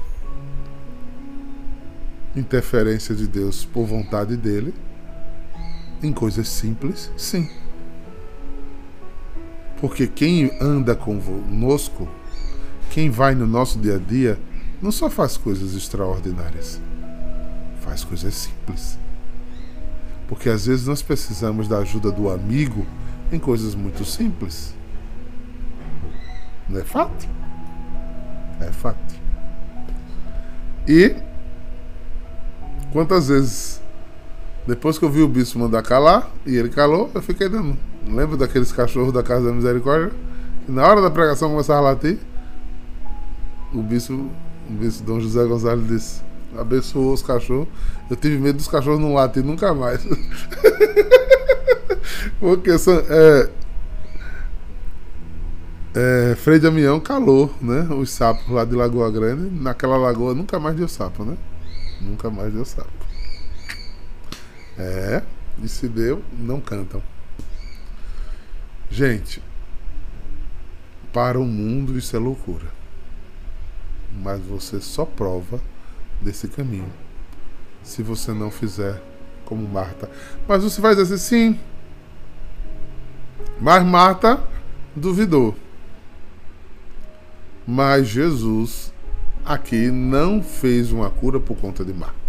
Interferência 2.36 3.16
de 3.16 3.26
Deus 3.26 3.64
por 3.64 3.84
vontade 3.84 4.36
dele 4.36 4.72
em 6.06 6.12
coisas 6.12 6.48
simples, 6.48 7.10
sim. 7.16 7.50
Porque 9.80 10.06
quem 10.06 10.50
anda 10.60 10.94
conosco, 10.94 12.08
quem 12.90 13.10
vai 13.10 13.34
no 13.34 13.46
nosso 13.46 13.78
dia 13.78 13.96
a 13.96 13.98
dia, 13.98 14.38
não 14.80 14.90
só 14.90 15.10
faz 15.10 15.36
coisas 15.36 15.74
extraordinárias, 15.74 16.80
faz 17.80 18.04
coisas 18.04 18.34
simples. 18.34 18.98
Porque 20.28 20.48
às 20.48 20.66
vezes 20.66 20.86
nós 20.86 21.02
precisamos 21.02 21.68
da 21.68 21.78
ajuda 21.78 22.10
do 22.10 22.30
amigo 22.30 22.86
em 23.30 23.38
coisas 23.38 23.74
muito 23.74 24.04
simples. 24.04 24.74
Não 26.68 26.80
é 26.80 26.84
fato? 26.84 27.28
É 28.60 28.72
fato. 28.72 29.14
E 30.88 31.14
quantas 32.92 33.28
vezes 33.28 33.80
Depois 34.66 34.98
que 34.98 35.04
eu 35.04 35.10
vi 35.10 35.22
o 35.22 35.28
bispo 35.28 35.58
mandar 35.58 35.82
calar, 35.82 36.30
e 36.44 36.56
ele 36.56 36.68
calou, 36.68 37.10
eu 37.14 37.22
fiquei 37.22 37.48
dando. 37.48 37.76
Lembra 38.06 38.36
daqueles 38.36 38.72
cachorros 38.72 39.12
da 39.12 39.22
Casa 39.22 39.46
da 39.46 39.52
Misericórdia? 39.52 40.10
Que 40.64 40.72
na 40.72 40.86
hora 40.86 41.00
da 41.00 41.10
pregação 41.10 41.50
começava 41.50 41.78
a 41.78 41.92
latir. 41.92 42.18
O 43.72 43.82
bispo, 43.82 44.12
o 44.12 44.72
bispo 44.72 45.04
Dom 45.04 45.20
José 45.20 45.44
Gonçalves 45.44 45.86
disse: 45.86 46.22
abençoou 46.56 47.12
os 47.12 47.22
cachorros. 47.22 47.68
Eu 48.10 48.16
tive 48.16 48.38
medo 48.38 48.56
dos 48.56 48.68
cachorros 48.68 49.00
não 49.00 49.14
latir 49.14 49.44
nunca 49.44 49.72
mais. 49.72 50.04
Porque 52.40 52.76
são, 52.78 53.02
é, 53.08 53.50
é, 55.94 56.34
Frei 56.36 56.58
Damião 56.58 57.00
calou, 57.00 57.52
né? 57.60 57.86
Os 57.90 58.10
sapos 58.10 58.48
lá 58.48 58.64
de 58.64 58.74
Lagoa 58.74 59.10
Grande. 59.10 59.48
Naquela 59.50 59.96
lagoa 59.96 60.34
nunca 60.34 60.58
mais 60.58 60.76
deu 60.76 60.88
sapo, 60.88 61.24
né? 61.24 61.36
Nunca 62.00 62.28
mais 62.30 62.52
deu 62.52 62.64
sapo. 62.64 63.05
É, 64.78 65.22
e 65.62 65.68
se 65.68 65.88
deu, 65.88 66.22
não 66.38 66.60
cantam. 66.60 67.02
Gente, 68.90 69.42
para 71.12 71.38
o 71.40 71.44
mundo 71.44 71.98
isso 71.98 72.14
é 72.14 72.18
loucura. 72.18 72.66
Mas 74.22 74.40
você 74.42 74.80
só 74.80 75.04
prova 75.04 75.60
desse 76.20 76.48
caminho 76.48 76.92
se 77.82 78.02
você 78.02 78.32
não 78.32 78.50
fizer 78.50 79.00
como 79.44 79.66
Marta. 79.66 80.10
Mas 80.46 80.62
você 80.62 80.80
vai 80.80 80.94
dizer 80.94 81.14
assim, 81.14 81.52
sim. 81.52 81.60
Mas 83.60 83.84
Marta 83.84 84.42
duvidou. 84.94 85.56
Mas 87.66 88.08
Jesus 88.08 88.92
aqui 89.44 89.90
não 89.90 90.42
fez 90.42 90.92
uma 90.92 91.10
cura 91.10 91.40
por 91.40 91.56
conta 91.56 91.84
de 91.84 91.92
Marta. 91.92 92.25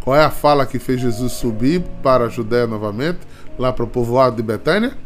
Qual 0.00 0.16
é 0.16 0.24
a 0.24 0.30
fala 0.30 0.66
que 0.66 0.78
fez 0.78 1.00
Jesus 1.00 1.32
subir 1.32 1.82
para 2.02 2.24
a 2.24 2.28
Judéia 2.28 2.66
novamente, 2.66 3.20
lá 3.58 3.72
para 3.72 3.84
o 3.84 3.88
povoado 3.88 4.36
de 4.36 4.42
Betânia? 4.42 4.96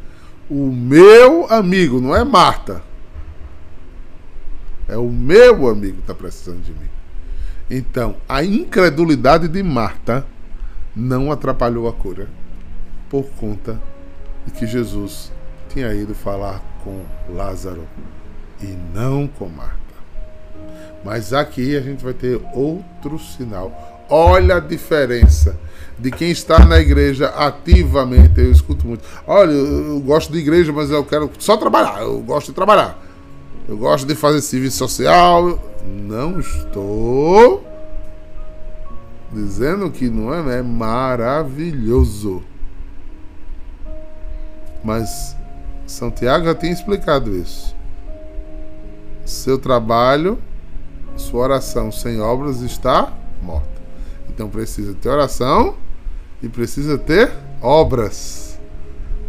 O 0.49 0.71
meu 0.71 1.47
amigo, 1.51 2.01
não 2.01 2.15
é 2.15 2.23
Marta. 2.23 2.83
É 4.89 4.97
o 4.97 5.09
meu 5.09 5.69
amigo 5.69 5.97
que 5.97 6.03
está 6.03 6.15
precisando 6.15 6.63
de 6.63 6.73
mim. 6.73 6.89
Então, 7.71 8.17
a 8.29 8.45
incredulidade 8.45 9.49
de 9.49 9.63
Marta 9.63 10.27
não 10.95 11.33
atrapalhou 11.33 11.89
a 11.89 11.93
cura, 11.93 12.29
por 13.09 13.25
conta 13.31 13.81
de 14.47 14.53
que 14.53 14.67
Jesus 14.67 15.33
tinha 15.71 15.93
ido 15.95 16.15
falar 16.15 16.63
com 16.85 17.03
Lázaro 17.29 17.89
e 18.61 18.77
não 18.95 19.27
com 19.27 19.49
Marta. 19.49 19.79
Mas 21.05 21.33
aqui 21.33 21.77
a 21.77 21.81
gente 21.81 22.05
vai 22.05 22.15
ter 22.15 22.41
outro 22.53 23.19
sinal 23.19 23.94
Olha 24.09 24.57
a 24.57 24.61
diferença 24.61 25.57
de 25.99 26.11
quem 26.11 26.31
está 26.31 26.65
na 26.65 26.79
igreja 26.79 27.29
ativamente. 27.29 28.41
Eu 28.41 28.51
escuto 28.51 28.87
muito. 28.87 29.05
Olha, 29.27 29.53
eu 29.53 30.01
gosto 30.01 30.33
de 30.33 30.39
igreja, 30.39 30.73
mas 30.73 30.91
eu 30.91 31.05
quero 31.05 31.31
só 31.39 31.57
trabalhar. 31.57 32.03
Eu 32.03 32.21
gosto 32.21 32.49
de 32.49 32.55
trabalhar. 32.55 32.99
Eu 33.69 33.77
gosto 33.77 34.07
de 34.07 34.15
fazer 34.15 34.41
serviço 34.41 34.79
social. 34.79 35.59
Não 35.87 36.39
estou 36.39 37.65
dizendo 39.33 39.91
que 39.91 40.09
não 40.09 40.33
é, 40.33 40.59
é 40.59 40.63
maravilhoso. 40.63 42.43
Mas 44.83 45.35
São 45.87 46.11
Tiago 46.11 46.45
já 46.45 46.55
tinha 46.55 46.73
explicado 46.73 47.35
isso. 47.35 47.75
Seu 49.25 49.59
trabalho, 49.59 50.39
sua 51.17 51.41
oração 51.41 51.91
sem 51.91 52.21
obras 52.21 52.61
está 52.61 53.11
morta. 53.43 53.74
Então 54.35 54.49
precisa 54.49 54.95
ter 54.95 55.09
oração 55.09 55.77
e 56.43 56.49
precisa 56.49 56.99
ter 56.99 57.33
obras. 57.63 58.59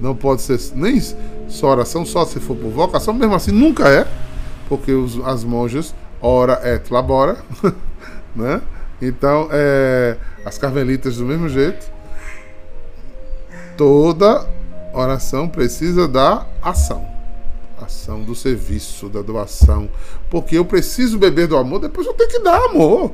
Não 0.02 0.16
pode 0.16 0.42
ser 0.42 0.60
nem 0.74 1.00
só 1.48 1.68
oração, 1.68 2.06
só 2.06 2.26
se 2.26 2.40
for 2.40 2.58
por 2.58 2.72
vocação, 2.72 3.14
mesmo 3.14 3.36
assim 3.36 3.52
nunca 3.52 3.88
é, 3.88 4.08
porque 4.68 4.92
os, 4.92 5.24
as 5.26 5.44
monjas 5.44 5.94
ora 6.22 6.60
et 6.64 6.92
labora, 6.92 7.38
né? 8.36 8.62
Então, 9.02 9.48
é, 9.52 10.18
as 10.44 10.58
carmelitas 10.58 11.18
do 11.18 11.26
mesmo 11.26 11.48
jeito. 11.48 11.94
Toda 13.78 14.48
oração 14.94 15.48
precisa 15.48 16.08
da 16.08 16.46
ação. 16.62 17.06
Ação 17.80 18.24
do 18.24 18.34
serviço, 18.34 19.10
da 19.10 19.22
doação. 19.22 19.90
Porque 20.30 20.58
eu 20.58 20.66
preciso 20.66 21.18
beber 21.20 21.48
do 21.48 21.58
amor, 21.58 21.80
depois 21.80 22.08
eu 22.08 22.14
tenho 22.14 22.30
que 22.30 22.40
dar 22.40 22.58
amor. 22.70 23.12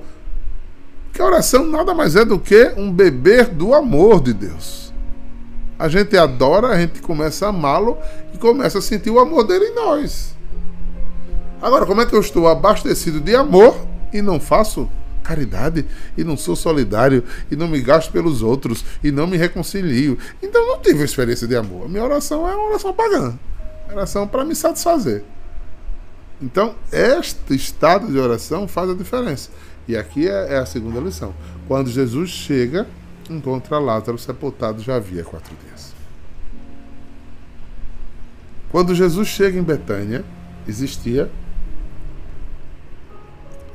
Que 1.13 1.21
a 1.21 1.25
oração 1.25 1.65
nada 1.65 1.93
mais 1.93 2.15
é 2.15 2.23
do 2.23 2.39
que 2.39 2.73
um 2.77 2.91
beber 2.91 3.47
do 3.47 3.73
amor 3.73 4.21
de 4.21 4.33
Deus. 4.33 4.93
A 5.77 5.87
gente 5.87 6.15
adora, 6.15 6.67
a 6.67 6.79
gente 6.79 7.01
começa 7.01 7.45
a 7.45 7.49
amá-lo 7.49 7.97
e 8.33 8.37
começa 8.37 8.77
a 8.77 8.81
sentir 8.81 9.09
o 9.09 9.19
amor 9.19 9.43
dele 9.43 9.65
em 9.65 9.75
nós. 9.75 10.35
Agora, 11.61 11.85
como 11.85 12.01
é 12.01 12.05
que 12.05 12.15
eu 12.15 12.19
estou 12.19 12.47
abastecido 12.47 13.19
de 13.19 13.35
amor 13.35 13.75
e 14.13 14.21
não 14.21 14.39
faço 14.39 14.89
caridade 15.23 15.85
e 16.17 16.23
não 16.23 16.35
sou 16.35 16.55
solidário 16.55 17.23
e 17.49 17.55
não 17.55 17.67
me 17.67 17.79
gasto 17.81 18.11
pelos 18.11 18.41
outros 18.41 18.83
e 19.03 19.11
não 19.11 19.27
me 19.27 19.37
reconcilio? 19.37 20.17
Então 20.41 20.67
não 20.67 20.79
tive 20.79 21.03
experiência 21.03 21.47
de 21.47 21.55
amor. 21.55 21.85
A 21.85 21.87
minha 21.87 22.03
oração 22.03 22.47
é 22.47 22.55
uma 22.55 22.69
oração 22.69 22.93
pagã. 22.93 23.37
Oração 23.91 24.27
para 24.27 24.45
me 24.45 24.55
satisfazer. 24.55 25.23
Então, 26.41 26.73
este 26.91 27.53
estado 27.53 28.07
de 28.07 28.17
oração 28.17 28.67
faz 28.67 28.89
a 28.89 28.95
diferença. 28.95 29.51
E 29.87 29.97
aqui 29.97 30.27
é, 30.27 30.53
é 30.53 30.57
a 30.57 30.65
segunda 30.65 30.99
lição. 30.99 31.33
Quando 31.67 31.89
Jesus 31.89 32.29
chega, 32.29 32.87
encontra 33.29 33.79
Lázaro 33.79 34.17
sepultado 34.17 34.81
já 34.81 34.95
havia 34.95 35.23
quatro 35.23 35.55
dias. 35.65 35.93
Quando 38.69 38.95
Jesus 38.95 39.27
chega 39.27 39.59
em 39.59 39.63
Betânia, 39.63 40.23
existia 40.67 41.29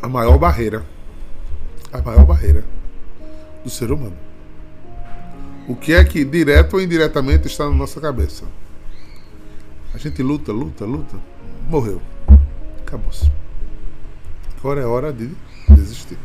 a 0.00 0.08
maior 0.08 0.38
barreira, 0.38 0.84
a 1.92 2.00
maior 2.00 2.24
barreira 2.24 2.64
do 3.62 3.68
ser 3.68 3.90
humano. 3.90 4.16
O 5.68 5.74
que 5.74 5.92
é 5.92 6.04
que 6.04 6.24
direto 6.24 6.74
ou 6.74 6.80
indiretamente 6.80 7.46
está 7.48 7.64
na 7.64 7.74
nossa 7.74 8.00
cabeça? 8.00 8.44
A 9.92 9.98
gente 9.98 10.22
luta, 10.22 10.52
luta, 10.52 10.84
luta, 10.84 11.16
morreu. 11.68 12.00
Acabou-se. 12.80 13.30
Agora 14.58 14.80
é 14.80 14.84
hora 14.84 15.12
de 15.12 15.30
desistir. 15.74 16.18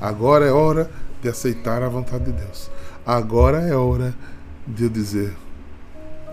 Agora 0.00 0.44
é 0.44 0.52
hora 0.52 0.90
de 1.22 1.28
aceitar 1.28 1.82
a 1.82 1.88
vontade 1.88 2.24
de 2.24 2.32
Deus. 2.32 2.70
Agora 3.06 3.60
é 3.60 3.74
hora 3.74 4.14
de 4.66 4.84
eu 4.84 4.90
dizer: 4.90 5.34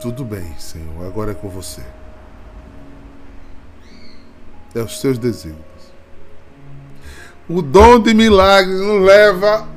tudo 0.01 0.25
bem, 0.25 0.57
Senhor, 0.57 1.05
agora 1.05 1.31
é 1.31 1.33
com 1.33 1.49
você. 1.49 1.81
É 4.73 4.81
os 4.81 4.99
seus 4.99 5.17
desígnios. 5.17 5.61
O 7.47 7.61
dom 7.61 7.99
de 7.99 8.13
milagres 8.13 8.79
nos 8.79 9.05
leva 9.05 9.67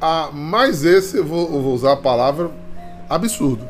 a 0.00 0.30
mais 0.32 0.84
esse, 0.84 1.16
eu 1.16 1.24
vou, 1.24 1.52
eu 1.52 1.62
vou 1.62 1.74
usar 1.74 1.92
a 1.92 1.96
palavra 1.96 2.50
absurdo. 3.08 3.68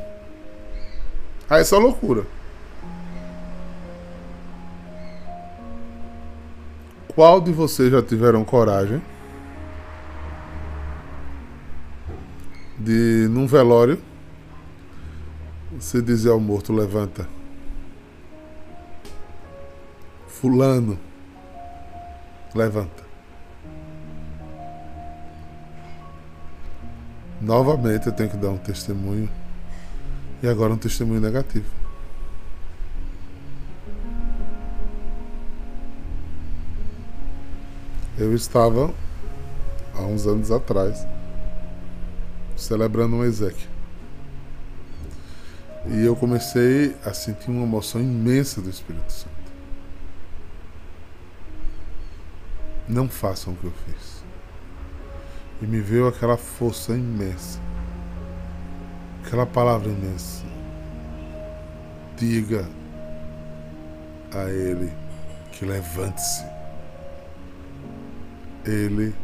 A 1.48 1.58
essa 1.58 1.78
loucura. 1.78 2.26
Qual 7.16 7.40
de 7.40 7.50
vocês 7.50 7.90
já 7.90 8.02
tiveram 8.02 8.44
coragem 8.44 9.00
de, 12.78 13.26
num 13.30 13.46
velório, 13.46 13.98
você 15.72 16.02
dizer 16.02 16.28
ao 16.28 16.38
morto: 16.38 16.74
levanta. 16.74 17.26
Fulano, 20.28 20.98
levanta. 22.54 23.02
Novamente 27.40 28.08
eu 28.08 28.12
tenho 28.12 28.28
que 28.28 28.36
dar 28.36 28.50
um 28.50 28.58
testemunho. 28.58 29.30
E 30.42 30.46
agora 30.46 30.74
um 30.74 30.76
testemunho 30.76 31.22
negativo. 31.22 31.85
Eu 38.18 38.34
estava, 38.34 38.94
há 39.94 40.00
uns 40.00 40.26
anos 40.26 40.50
atrás, 40.50 41.06
celebrando 42.56 43.16
um 43.16 43.24
exequio. 43.24 43.68
E 45.84 46.02
eu 46.02 46.16
comecei 46.16 46.96
a 47.04 47.12
sentir 47.12 47.50
uma 47.50 47.64
emoção 47.64 48.00
imensa 48.00 48.62
do 48.62 48.70
Espírito 48.70 49.12
Santo. 49.12 49.36
Não 52.88 53.06
façam 53.06 53.52
o 53.52 53.56
que 53.56 53.64
eu 53.64 53.72
fiz. 53.84 54.24
E 55.60 55.66
me 55.66 55.80
veio 55.82 56.08
aquela 56.08 56.38
força 56.38 56.92
imensa. 56.92 57.60
Aquela 59.26 59.44
palavra 59.44 59.90
imensa. 59.90 60.42
Diga 62.16 62.66
a 64.32 64.44
ele 64.50 64.90
que 65.52 65.66
levante-se 65.66 66.55
ele 68.66 69.14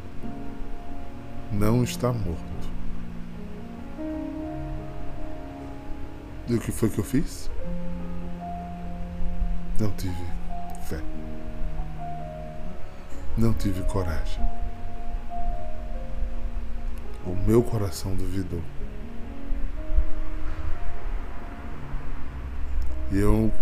não 1.50 1.82
está 1.82 2.12
morto. 2.12 2.52
E 6.48 6.54
o 6.54 6.60
que 6.60 6.70
foi 6.70 6.88
que 6.88 6.98
eu 6.98 7.04
fiz? 7.04 7.50
Não 9.80 9.90
tive 9.92 10.24
fé. 10.86 11.00
Não 13.36 13.52
tive 13.52 13.82
coragem. 13.84 14.42
O 17.26 17.34
meu 17.46 17.62
coração 17.62 18.14
duvidou. 18.14 18.62
E 23.10 23.18
eu 23.18 23.52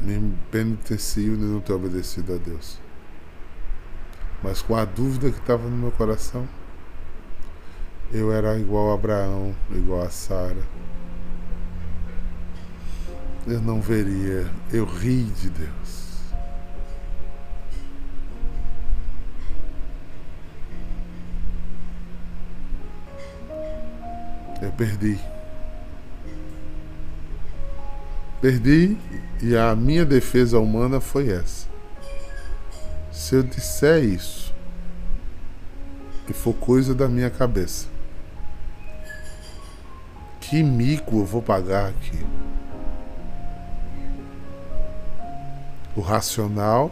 me 0.00 0.36
penitencio 0.50 1.36
de 1.36 1.44
não 1.44 1.60
ter 1.60 1.72
obedecido 1.72 2.34
a 2.34 2.36
Deus. 2.36 2.78
Mas 4.42 4.60
com 4.60 4.74
a 4.74 4.84
dúvida 4.84 5.30
que 5.30 5.38
estava 5.38 5.68
no 5.68 5.76
meu 5.76 5.92
coração, 5.92 6.48
eu 8.12 8.32
era 8.32 8.58
igual 8.58 8.90
a 8.90 8.94
Abraão, 8.94 9.54
igual 9.70 10.02
a 10.02 10.10
Sara. 10.10 10.62
Eu 13.46 13.60
não 13.60 13.80
veria, 13.80 14.50
eu 14.72 14.84
ri 14.84 15.24
de 15.24 15.48
Deus. 15.48 16.02
Eu 24.60 24.70
perdi. 24.72 25.18
Perdi 28.40 28.96
e 29.40 29.56
a 29.56 29.74
minha 29.74 30.04
defesa 30.04 30.58
humana 30.58 31.00
foi 31.00 31.30
essa. 31.30 31.71
Se 33.32 33.36
eu 33.36 33.42
disser 33.42 34.04
isso 34.04 34.52
e 36.28 36.34
for 36.34 36.52
coisa 36.52 36.94
da 36.94 37.08
minha 37.08 37.30
cabeça, 37.30 37.88
que 40.38 40.62
mico 40.62 41.16
eu 41.16 41.24
vou 41.24 41.40
pagar 41.40 41.88
aqui? 41.88 42.26
O 45.96 46.02
racional 46.02 46.90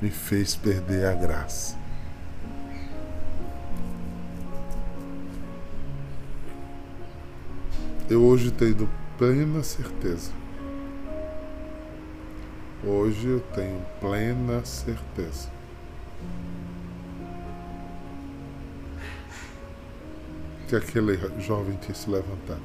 me 0.00 0.10
fez 0.10 0.54
perder 0.54 1.06
a 1.06 1.14
graça. 1.14 1.76
Eu 8.08 8.22
hoje 8.22 8.52
tenho 8.52 8.88
plena 9.18 9.64
certeza 9.64 10.37
Hoje 12.84 13.26
eu 13.26 13.40
tenho 13.40 13.84
plena 13.98 14.64
certeza. 14.64 15.50
Que 20.68 20.76
aquele 20.76 21.16
jovem 21.40 21.76
tinha 21.78 21.94
se 21.94 22.08
levantado. 22.08 22.62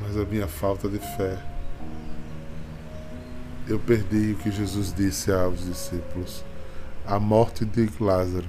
Mas 0.00 0.16
a 0.16 0.24
minha 0.24 0.46
falta 0.46 0.88
de 0.88 1.00
fé. 1.00 1.42
Eu 3.66 3.80
perdi 3.80 4.32
o 4.32 4.36
que 4.36 4.52
Jesus 4.52 4.94
disse 4.94 5.32
aos 5.32 5.64
discípulos. 5.64 6.44
A 7.04 7.18
morte 7.18 7.64
de 7.64 7.90
Lázaro 7.98 8.48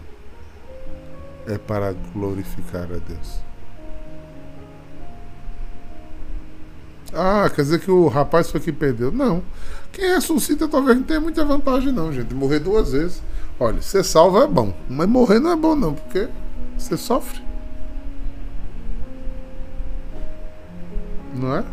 é 1.47 1.57
para 1.57 1.93
glorificar 2.13 2.83
a 2.83 2.97
Deus. 2.97 3.39
Ah, 7.13 7.49
quer 7.53 7.61
dizer 7.61 7.79
que 7.79 7.91
o 7.91 8.07
rapaz 8.07 8.49
foi 8.49 8.59
que 8.59 8.71
perdeu. 8.71 9.11
Não. 9.11 9.41
Quem 9.91 10.13
ressuscita 10.13 10.67
talvez 10.67 10.97
não 10.97 11.03
tenha 11.03 11.19
muita 11.19 11.45
vantagem, 11.45 11.91
não, 11.91 12.11
gente. 12.11 12.33
Morrer 12.33 12.59
duas 12.59 12.91
vezes. 12.91 13.21
Olha, 13.59 13.81
ser 13.81 14.03
salvo 14.03 14.41
é 14.41 14.47
bom, 14.47 14.73
mas 14.89 15.07
morrer 15.07 15.39
não 15.39 15.51
é 15.51 15.55
bom, 15.55 15.75
não, 15.75 15.93
porque 15.93 16.27
você 16.77 16.97
sofre. 16.97 17.41
Não 21.33 21.55
é? 21.55 21.63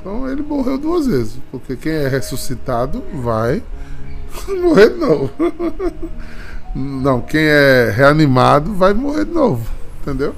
Então 0.00 0.28
ele 0.28 0.42
morreu 0.42 0.78
duas 0.78 1.06
vezes, 1.06 1.38
porque 1.50 1.76
quem 1.76 1.92
é 1.92 2.08
ressuscitado 2.08 3.02
vai 3.14 3.62
morrer 4.62 4.90
de 4.90 4.98
novo. 4.98 5.30
Não, 6.78 7.22
quem 7.22 7.40
é 7.40 7.90
reanimado 7.90 8.74
vai 8.74 8.92
morrer 8.92 9.24
de 9.24 9.32
novo, 9.32 9.66
entendeu? 10.02 10.34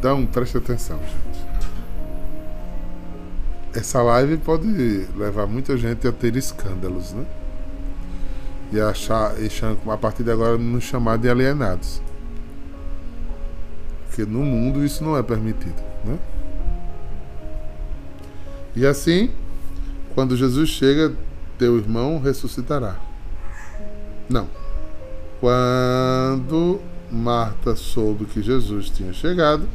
Então, 0.00 0.24
preste 0.24 0.56
atenção, 0.56 0.98
gente. 0.98 1.44
Essa 3.74 4.02
live 4.02 4.38
pode 4.38 4.66
levar 5.14 5.46
muita 5.46 5.76
gente 5.76 6.08
a 6.08 6.12
ter 6.12 6.34
escândalos, 6.36 7.12
né? 7.12 7.26
E 8.72 8.80
achar, 8.80 9.34
e 9.38 9.50
a 9.90 9.96
partir 9.98 10.22
de 10.22 10.30
agora, 10.30 10.56
nos 10.56 10.84
chamar 10.84 11.18
de 11.18 11.28
alienados. 11.28 12.00
Porque 14.06 14.24
no 14.24 14.40
mundo 14.40 14.82
isso 14.82 15.04
não 15.04 15.18
é 15.18 15.22
permitido, 15.22 15.82
né? 16.02 16.18
E 18.74 18.86
assim, 18.86 19.30
quando 20.14 20.34
Jesus 20.34 20.70
chega, 20.70 21.12
teu 21.58 21.76
irmão 21.76 22.18
ressuscitará. 22.18 22.96
Não. 24.30 24.48
Quando 25.40 26.80
Marta 27.12 27.76
soube 27.76 28.24
que 28.24 28.40
Jesus 28.40 28.88
tinha 28.88 29.12
chegado, 29.12 29.68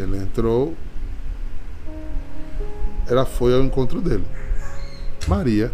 ele 0.00 0.18
entrou, 0.18 0.74
ela 3.08 3.24
foi 3.24 3.54
ao 3.54 3.62
encontro 3.62 4.00
dele. 4.00 4.24
Maria 5.26 5.72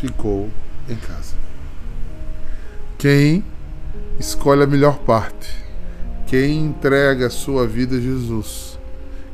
ficou 0.00 0.48
em 0.88 0.96
casa. 0.96 1.36
Quem 2.96 3.44
escolhe 4.18 4.62
a 4.62 4.66
melhor 4.66 4.98
parte, 4.98 5.54
quem 6.26 6.66
entrega 6.66 7.26
a 7.26 7.30
sua 7.30 7.66
vida 7.66 7.96
a 7.96 8.00
Jesus, 8.00 8.78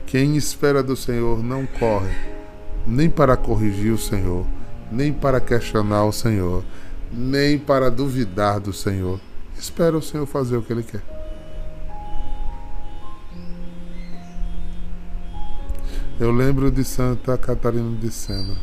quem 0.07 0.37
espera 0.37 0.83
do 0.83 0.97
Senhor 0.97 1.43
não 1.43 1.67
corre 1.67 2.35
nem 2.87 3.09
para 3.09 3.37
corrigir 3.37 3.93
o 3.93 3.99
Senhor, 3.99 4.47
nem 4.91 5.13
para 5.13 5.41
questionar 5.41 6.05
o 6.05 6.13
Senhor, 6.13 6.63
nem 7.13 7.59
para 7.59 7.91
duvidar 7.91 8.61
do 8.61 8.73
Senhor. 8.73 9.19
Espera 9.59 9.97
o 9.97 10.03
Senhor 10.03 10.27
fazer 10.27 10.57
o 10.57 10.63
que 10.63 10.73
Ele 10.73 10.83
quer. 10.83 11.03
Eu 16.19 16.31
lembro 16.31 16.71
de 16.71 16.85
Santa 16.85 17.37
Catarina 17.37 17.97
de 17.97 18.09
Sena. 18.11 18.57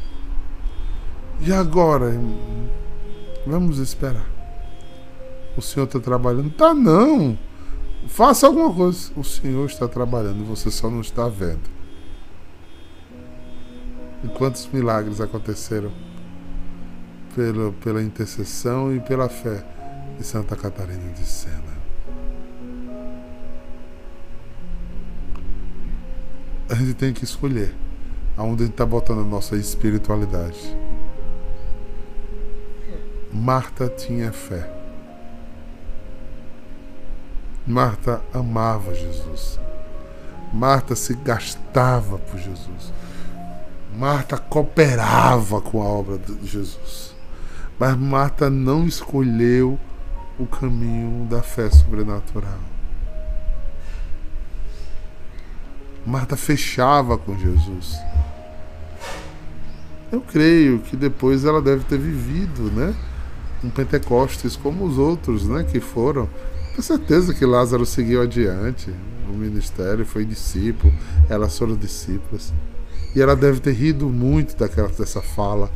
E 1.41 1.51
agora? 1.51 2.13
Vamos 3.45 3.77
esperar. 3.77 4.25
O 5.57 5.61
senhor 5.61 5.85
está 5.85 5.99
trabalhando? 5.99 6.49
Tá 6.51 6.73
não. 6.73 7.37
Faça 8.07 8.47
alguma 8.47 8.73
coisa. 8.73 9.11
O 9.17 9.23
senhor 9.23 9.65
está 9.65 9.85
trabalhando, 9.85 10.45
você 10.45 10.71
só 10.71 10.89
não 10.89 11.01
está 11.01 11.27
vendo. 11.27 11.69
E 14.23 14.27
quantos 14.29 14.69
milagres 14.71 15.19
aconteceram 15.19 15.91
pela, 17.35 17.71
pela 17.73 18.01
intercessão 18.01 18.95
e 18.95 18.99
pela 19.01 19.27
fé 19.27 19.65
de 20.17 20.23
Santa 20.23 20.55
Catarina 20.55 21.11
de 21.11 21.25
Sena. 21.25 21.70
A 26.71 26.75
gente 26.75 26.93
tem 26.93 27.11
que 27.11 27.25
escolher 27.25 27.75
aonde 28.37 28.63
a 28.63 28.65
gente 28.65 28.73
está 28.73 28.85
botando 28.85 29.19
a 29.19 29.25
nossa 29.25 29.57
espiritualidade. 29.57 30.73
Marta 33.33 33.89
tinha 33.89 34.31
fé. 34.31 34.71
Marta 37.67 38.21
amava 38.33 38.95
Jesus. 38.95 39.59
Marta 40.53 40.95
se 40.95 41.13
gastava 41.13 42.17
por 42.17 42.39
Jesus. 42.39 42.93
Marta 43.93 44.37
cooperava 44.37 45.59
com 45.59 45.81
a 45.81 45.85
obra 45.85 46.17
de 46.17 46.47
Jesus. 46.47 47.13
Mas 47.77 47.97
Marta 47.97 48.49
não 48.49 48.85
escolheu 48.85 49.77
o 50.39 50.45
caminho 50.45 51.25
da 51.25 51.41
fé 51.41 51.69
sobrenatural. 51.69 52.70
Marta 56.05 56.35
fechava 56.35 57.17
com 57.17 57.37
Jesus. 57.37 57.97
Eu 60.11 60.21
creio 60.21 60.79
que 60.79 60.95
depois 60.95 61.45
ela 61.45 61.61
deve 61.61 61.83
ter 61.85 61.97
vivido, 61.97 62.63
né? 62.71 62.93
Um 63.63 63.69
Pentecostes 63.69 64.55
como 64.55 64.83
os 64.83 64.97
outros, 64.97 65.47
né? 65.47 65.63
Que 65.63 65.79
foram. 65.79 66.27
Tenho 66.71 66.83
certeza 66.83 67.33
que 67.33 67.45
Lázaro 67.45 67.85
seguiu 67.85 68.21
adiante. 68.21 68.93
O 69.29 69.33
ministério 69.33 70.05
foi 70.05 70.25
discípulo, 70.25 70.91
elas 71.29 71.57
foram 71.57 71.75
discípulas. 71.75 72.51
E 73.15 73.21
ela 73.21 73.35
deve 73.35 73.59
ter 73.59 73.73
rido 73.73 74.09
muito 74.09 74.57
daquela, 74.57 74.89
dessa 74.89 75.21
fala 75.21 75.71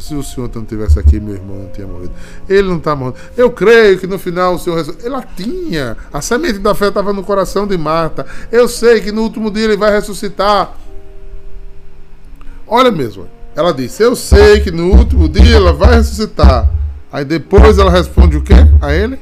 Se 0.00 0.14
o 0.14 0.22
senhor 0.22 0.50
não 0.54 0.62
estivesse 0.62 0.98
aqui, 0.98 1.20
meu 1.20 1.34
irmão 1.34 1.58
não 1.58 1.68
tinha 1.68 1.86
morrido. 1.86 2.12
Ele 2.48 2.68
não 2.68 2.78
está 2.78 2.96
morrendo. 2.96 3.18
Eu 3.36 3.50
creio 3.50 3.98
que 3.98 4.06
no 4.06 4.18
final 4.18 4.54
o 4.54 4.58
senhor. 4.58 4.82
Ela 5.04 5.22
tinha. 5.36 5.96
A 6.12 6.22
semente 6.22 6.58
da 6.58 6.74
fé 6.74 6.88
estava 6.88 7.12
no 7.12 7.22
coração 7.22 7.66
de 7.66 7.76
Marta. 7.76 8.26
Eu 8.50 8.66
sei 8.66 9.00
que 9.02 9.12
no 9.12 9.22
último 9.22 9.50
dia 9.50 9.64
ele 9.64 9.76
vai 9.76 9.92
ressuscitar. 9.92 10.74
Olha 12.66 12.90
mesmo. 12.90 13.28
Ela 13.54 13.72
disse: 13.72 14.02
Eu 14.02 14.16
sei 14.16 14.60
que 14.60 14.70
no 14.70 14.90
último 14.90 15.28
dia 15.28 15.56
ela 15.56 15.72
vai 15.72 15.96
ressuscitar. 15.96 16.70
Aí 17.12 17.24
depois 17.24 17.78
ela 17.78 17.90
responde 17.90 18.36
o 18.36 18.42
quê? 18.42 18.54
A 18.80 18.92
ele? 18.94 19.20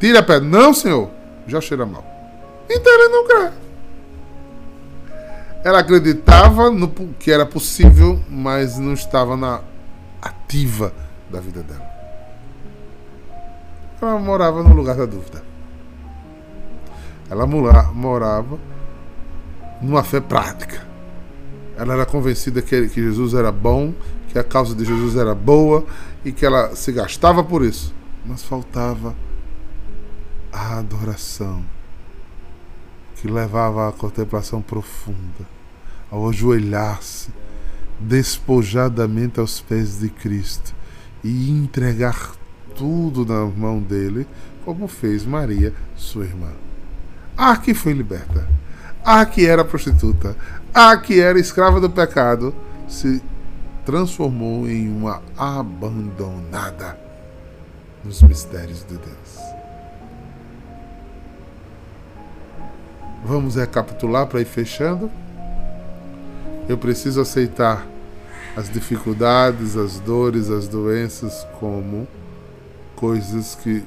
Tira 0.00 0.18
a 0.18 0.22
pedra. 0.22 0.48
Não, 0.48 0.74
senhor. 0.74 1.10
Já 1.46 1.60
cheira 1.60 1.86
mal. 1.86 2.04
Então 2.68 2.92
ele 2.92 3.08
não 3.08 3.26
crê. 3.26 3.50
Ela 5.64 5.78
acreditava 5.78 6.70
no 6.70 6.88
que 7.18 7.32
era 7.32 7.46
possível, 7.46 8.22
mas 8.28 8.76
não 8.76 8.92
estava 8.92 9.34
na 9.34 9.62
ativa 10.20 10.92
da 11.30 11.40
vida 11.40 11.62
dela. 11.62 11.88
Ela 14.00 14.18
morava 14.18 14.62
no 14.62 14.74
lugar 14.74 14.94
da 14.94 15.06
dúvida. 15.06 15.42
Ela 17.30 17.46
morava 17.46 18.58
numa 19.80 20.04
fé 20.04 20.20
prática. 20.20 20.86
Ela 21.78 21.94
era 21.94 22.04
convencida 22.04 22.60
que, 22.60 22.88
que 22.88 23.02
Jesus 23.02 23.32
era 23.32 23.50
bom, 23.50 23.94
que 24.28 24.38
a 24.38 24.44
causa 24.44 24.74
de 24.74 24.84
Jesus 24.84 25.16
era 25.16 25.34
boa 25.34 25.86
e 26.22 26.30
que 26.30 26.44
ela 26.44 26.76
se 26.76 26.92
gastava 26.92 27.42
por 27.42 27.64
isso. 27.64 27.94
Mas 28.26 28.42
faltava 28.42 29.14
a 30.52 30.78
adoração 30.78 31.64
que 33.24 33.30
levava 33.30 33.88
à 33.88 33.92
contemplação 33.92 34.60
profunda, 34.60 35.48
ao 36.10 36.28
ajoelhar-se 36.28 37.30
despojadamente 37.98 39.40
aos 39.40 39.62
pés 39.62 39.98
de 39.98 40.10
Cristo 40.10 40.74
e 41.24 41.50
entregar 41.50 42.32
tudo 42.76 43.24
na 43.24 43.46
mão 43.46 43.80
dele, 43.80 44.26
como 44.62 44.86
fez 44.86 45.24
Maria, 45.24 45.72
sua 45.96 46.26
irmã. 46.26 46.50
Ah, 47.34 47.56
que 47.56 47.72
foi 47.72 47.94
liberta. 47.94 48.46
Ah, 49.02 49.24
que 49.24 49.46
era 49.46 49.64
prostituta. 49.64 50.36
Ah, 50.74 50.94
que 50.98 51.18
era 51.18 51.40
escrava 51.40 51.80
do 51.80 51.88
pecado. 51.88 52.54
Se 52.86 53.22
transformou 53.86 54.68
em 54.68 54.86
uma 54.86 55.22
abandonada 55.34 56.98
nos 58.04 58.20
mistérios 58.20 58.84
de 58.84 58.98
Deus. 58.98 59.43
Vamos 63.24 63.54
recapitular 63.54 64.26
para 64.26 64.42
ir 64.42 64.44
fechando. 64.44 65.10
Eu 66.68 66.76
preciso 66.76 67.22
aceitar 67.22 67.86
as 68.54 68.68
dificuldades, 68.68 69.78
as 69.78 69.98
dores, 69.98 70.50
as 70.50 70.68
doenças 70.68 71.46
como 71.58 72.06
coisas 72.94 73.54
que 73.54 73.82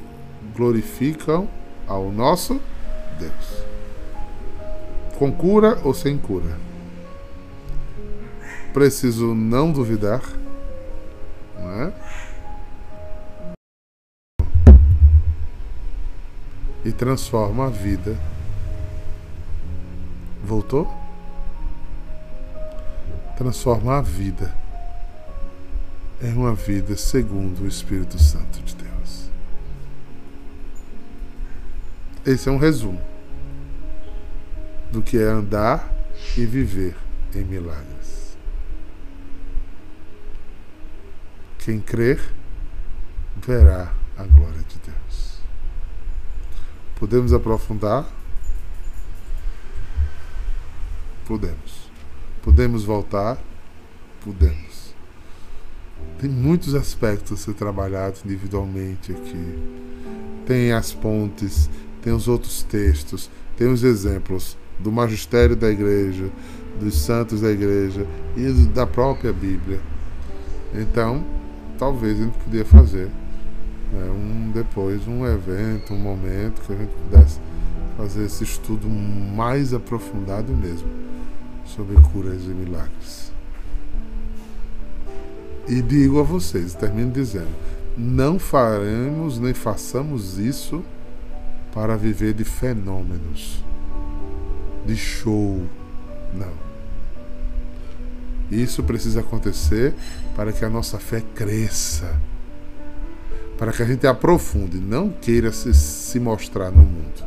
glorificam 0.55 1.47
ao 1.87 2.11
nosso 2.11 2.59
Deus. 3.19 3.63
Com 5.19 5.31
cura 5.31 5.79
ou 5.83 5.93
sem 5.93 6.17
cura. 6.17 6.57
Preciso 8.73 9.35
não 9.35 9.71
duvidar, 9.71 10.23
não 11.59 11.71
é? 11.83 11.93
E 16.83 16.91
transforma 16.91 17.67
a 17.67 17.69
vida 17.69 18.17
Voltou? 20.47 20.87
Transformar 23.35 23.97
a 23.97 24.01
vida 24.01 24.55
em 26.21 26.31
uma 26.31 26.53
vida 26.55 26.95
segundo 26.95 27.63
o 27.63 27.67
Espírito 27.67 28.17
Santo 28.17 28.61
de 28.61 28.73
Deus. 28.75 29.29
Esse 32.25 32.47
é 32.47 32.51
um 32.51 32.57
resumo 32.57 33.01
do 34.89 35.01
que 35.01 35.17
é 35.17 35.23
andar 35.23 35.93
e 36.37 36.45
viver 36.45 36.95
em 37.35 37.43
milagres. 37.43 38.37
Quem 41.59 41.81
crer, 41.81 42.21
verá 43.35 43.91
a 44.17 44.23
glória 44.23 44.63
de 44.63 44.79
Deus. 44.79 45.39
Podemos 46.95 47.33
aprofundar 47.33 48.16
Podemos. 51.27 51.91
Podemos 52.41 52.85
voltar? 52.85 53.37
Podemos. 54.23 54.95
Tem 56.21 56.29
muitos 56.29 56.73
aspectos 56.73 57.33
a 57.33 57.43
ser 57.43 57.53
trabalhados 57.53 58.23
individualmente 58.23 59.11
aqui. 59.11 59.59
Tem 60.45 60.71
as 60.71 60.93
pontes, 60.93 61.69
tem 62.01 62.13
os 62.13 62.29
outros 62.29 62.63
textos, 62.63 63.29
tem 63.57 63.67
os 63.67 63.83
exemplos 63.83 64.57
do 64.79 64.89
magistério 64.89 65.53
da 65.53 65.69
igreja, 65.69 66.29
dos 66.79 66.97
santos 66.97 67.41
da 67.41 67.51
igreja 67.51 68.07
e 68.37 68.49
da 68.67 68.87
própria 68.87 69.33
Bíblia. 69.33 69.81
Então, 70.73 71.25
talvez 71.77 72.21
a 72.21 72.23
gente 72.23 72.37
podia 72.37 72.63
fazer 72.63 73.09
né, 73.91 74.09
um 74.11 74.51
depois 74.53 75.05
um 75.05 75.25
evento, 75.25 75.93
um 75.93 75.99
momento 75.99 76.61
que 76.61 76.71
a 76.71 76.75
gente 76.77 76.93
pudesse 76.93 77.41
fazer 77.97 78.23
esse 78.23 78.45
estudo 78.45 78.87
mais 78.87 79.73
aprofundado 79.73 80.53
mesmo 80.55 81.06
sobre 81.75 81.95
curas 82.11 82.43
e 82.43 82.49
milagres. 82.49 83.31
E 85.67 85.81
digo 85.81 86.19
a 86.19 86.23
vocês, 86.23 86.73
termino 86.73 87.11
dizendo: 87.11 87.53
não 87.97 88.39
faremos 88.39 89.39
nem 89.39 89.53
façamos 89.53 90.37
isso 90.37 90.83
para 91.73 91.97
viver 91.97 92.33
de 92.33 92.43
fenômenos, 92.43 93.63
de 94.85 94.95
show. 94.95 95.61
Não. 96.33 96.67
Isso 98.49 98.81
precisa 98.83 99.19
acontecer 99.19 99.93
para 100.35 100.53
que 100.53 100.63
a 100.63 100.69
nossa 100.69 100.97
fé 100.97 101.21
cresça, 101.35 102.15
para 103.57 103.73
que 103.73 103.81
a 103.81 103.85
gente 103.85 104.07
aprofunde, 104.07 104.77
não 104.77 105.09
queira 105.09 105.51
se, 105.51 105.73
se 105.73 106.19
mostrar 106.19 106.71
no 106.71 106.83
mundo. 106.83 107.25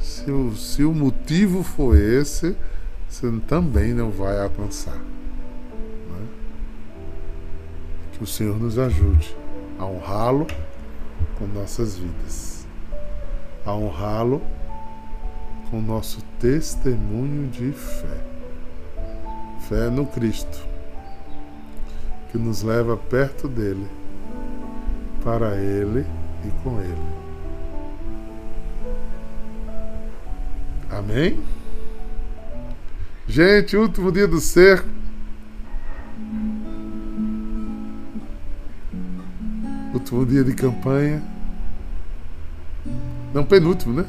Se 0.00 0.30
o, 0.30 0.54
se 0.54 0.84
o 0.84 0.94
motivo 0.94 1.62
for 1.62 1.96
esse, 1.96 2.54
você 3.10 3.28
também 3.48 3.92
não 3.92 4.08
vai 4.10 4.40
alcançar. 4.40 4.94
Né? 4.94 6.28
Que 8.12 8.22
o 8.22 8.26
Senhor 8.26 8.56
nos 8.56 8.78
ajude 8.78 9.36
a 9.78 9.84
honrá-lo 9.84 10.46
com 11.36 11.46
nossas 11.46 11.98
vidas, 11.98 12.66
a 13.66 13.74
honrá-lo 13.74 14.40
com 15.70 15.80
nosso 15.80 16.22
testemunho 16.38 17.48
de 17.48 17.72
fé. 17.72 18.20
Fé 19.68 19.90
no 19.90 20.06
Cristo, 20.06 20.64
que 22.30 22.38
nos 22.38 22.62
leva 22.62 22.96
perto 22.96 23.48
dele, 23.48 23.88
para 25.24 25.56
ele 25.56 26.06
e 26.44 26.50
com 26.62 26.80
ele. 26.80 27.20
Amém? 30.90 31.59
Gente, 33.30 33.76
último 33.76 34.10
dia 34.10 34.26
do 34.26 34.40
ser. 34.40 34.82
Último 39.94 40.26
dia 40.26 40.42
de 40.42 40.52
campanha. 40.52 41.22
Não, 43.32 43.44
penúltimo, 43.44 43.94
né? 43.94 44.04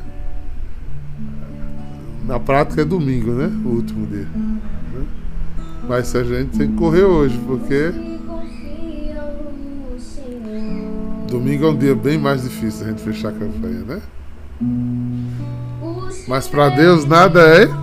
Na 2.25 2.39
prática 2.39 2.81
é 2.81 2.85
domingo, 2.85 3.33
né? 3.33 3.45
O 3.63 3.75
último 3.75 4.07
dia. 4.07 4.27
Mas 5.87 6.15
a 6.15 6.23
gente 6.23 6.57
tem 6.57 6.71
que 6.71 6.77
correr 6.77 7.03
hoje, 7.03 7.39
porque. 7.45 7.91
Domingo 11.27 11.65
é 11.65 11.69
um 11.69 11.77
dia 11.77 11.93
bem 11.93 12.17
mais 12.17 12.41
difícil 12.41 12.87
a 12.87 12.89
gente 12.89 13.03
fechar 13.03 13.29
a 13.29 13.33
campanha, 13.33 13.81
né? 13.81 14.01
Mas 16.27 16.47
para 16.47 16.69
Deus 16.69 17.05
nada 17.05 17.39
é 17.41 17.80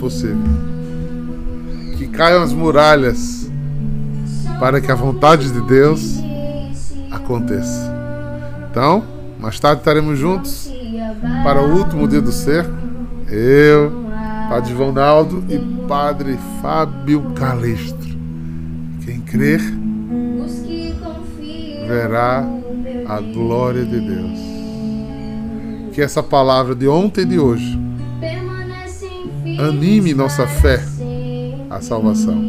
impossível. 0.00 0.38
Que 1.98 2.06
caiam 2.08 2.42
as 2.42 2.54
muralhas 2.54 3.50
para 4.58 4.80
que 4.80 4.90
a 4.90 4.94
vontade 4.94 5.52
de 5.52 5.60
Deus 5.60 6.18
aconteça. 7.10 7.92
Então, 8.70 9.04
mais 9.38 9.60
tarde 9.60 9.80
estaremos 9.82 10.18
juntos 10.18 10.72
para 11.44 11.62
o 11.62 11.76
último 11.76 12.08
dia 12.08 12.22
do 12.22 12.32
ser. 12.32 12.66
Eu, 13.28 13.92
Padre 14.48 14.72
Ronaldo 14.72 15.44
e 15.48 15.58
Padre 15.86 16.38
Fábio 16.62 17.32
Calestro. 17.34 18.18
Quem 19.04 19.20
crer 19.20 19.60
verá 21.86 22.44
a 23.06 23.20
glória 23.20 23.84
de 23.84 24.00
Deus. 24.00 24.38
Que 25.92 26.00
essa 26.00 26.22
palavra 26.22 26.74
de 26.74 26.86
ontem 26.88 27.22
e 27.22 27.26
de 27.26 27.38
hoje 27.38 27.79
anime 29.64 30.14
nossa 30.14 30.46
fé 30.46 30.82
à 31.68 31.80
salvação. 31.80 32.42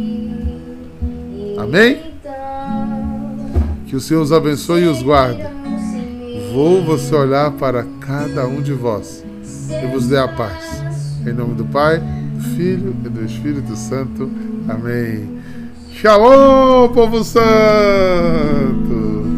Amém? 1.58 2.00
Que 3.88 3.96
o 3.96 4.00
Senhor 4.00 4.22
os 4.22 4.32
abençoe 4.32 4.84
e 4.84 4.88
os 4.88 5.04
guarde. 5.04 5.44
Vou 6.54 6.84
você 6.84 7.14
olhar 7.16 7.52
para 7.52 7.86
cada 8.00 8.48
um 8.48 8.62
de 8.62 8.74
vós 8.74 9.24
e 9.70 9.88
vos 9.88 10.08
dê 10.08 10.18
a 10.18 10.28
paz. 10.28 10.82
Em 11.26 11.34
nome 11.34 11.56
do 11.56 11.66
Pai, 11.66 12.00
do 12.00 12.44
Filho 12.56 12.96
e 13.06 13.10
do 13.10 13.24
Espírito 13.24 13.76
Santo. 13.76 14.30
Amém. 14.68 15.40
Shalom, 15.92 16.90
povo 16.94 17.24
santo! 17.24 19.11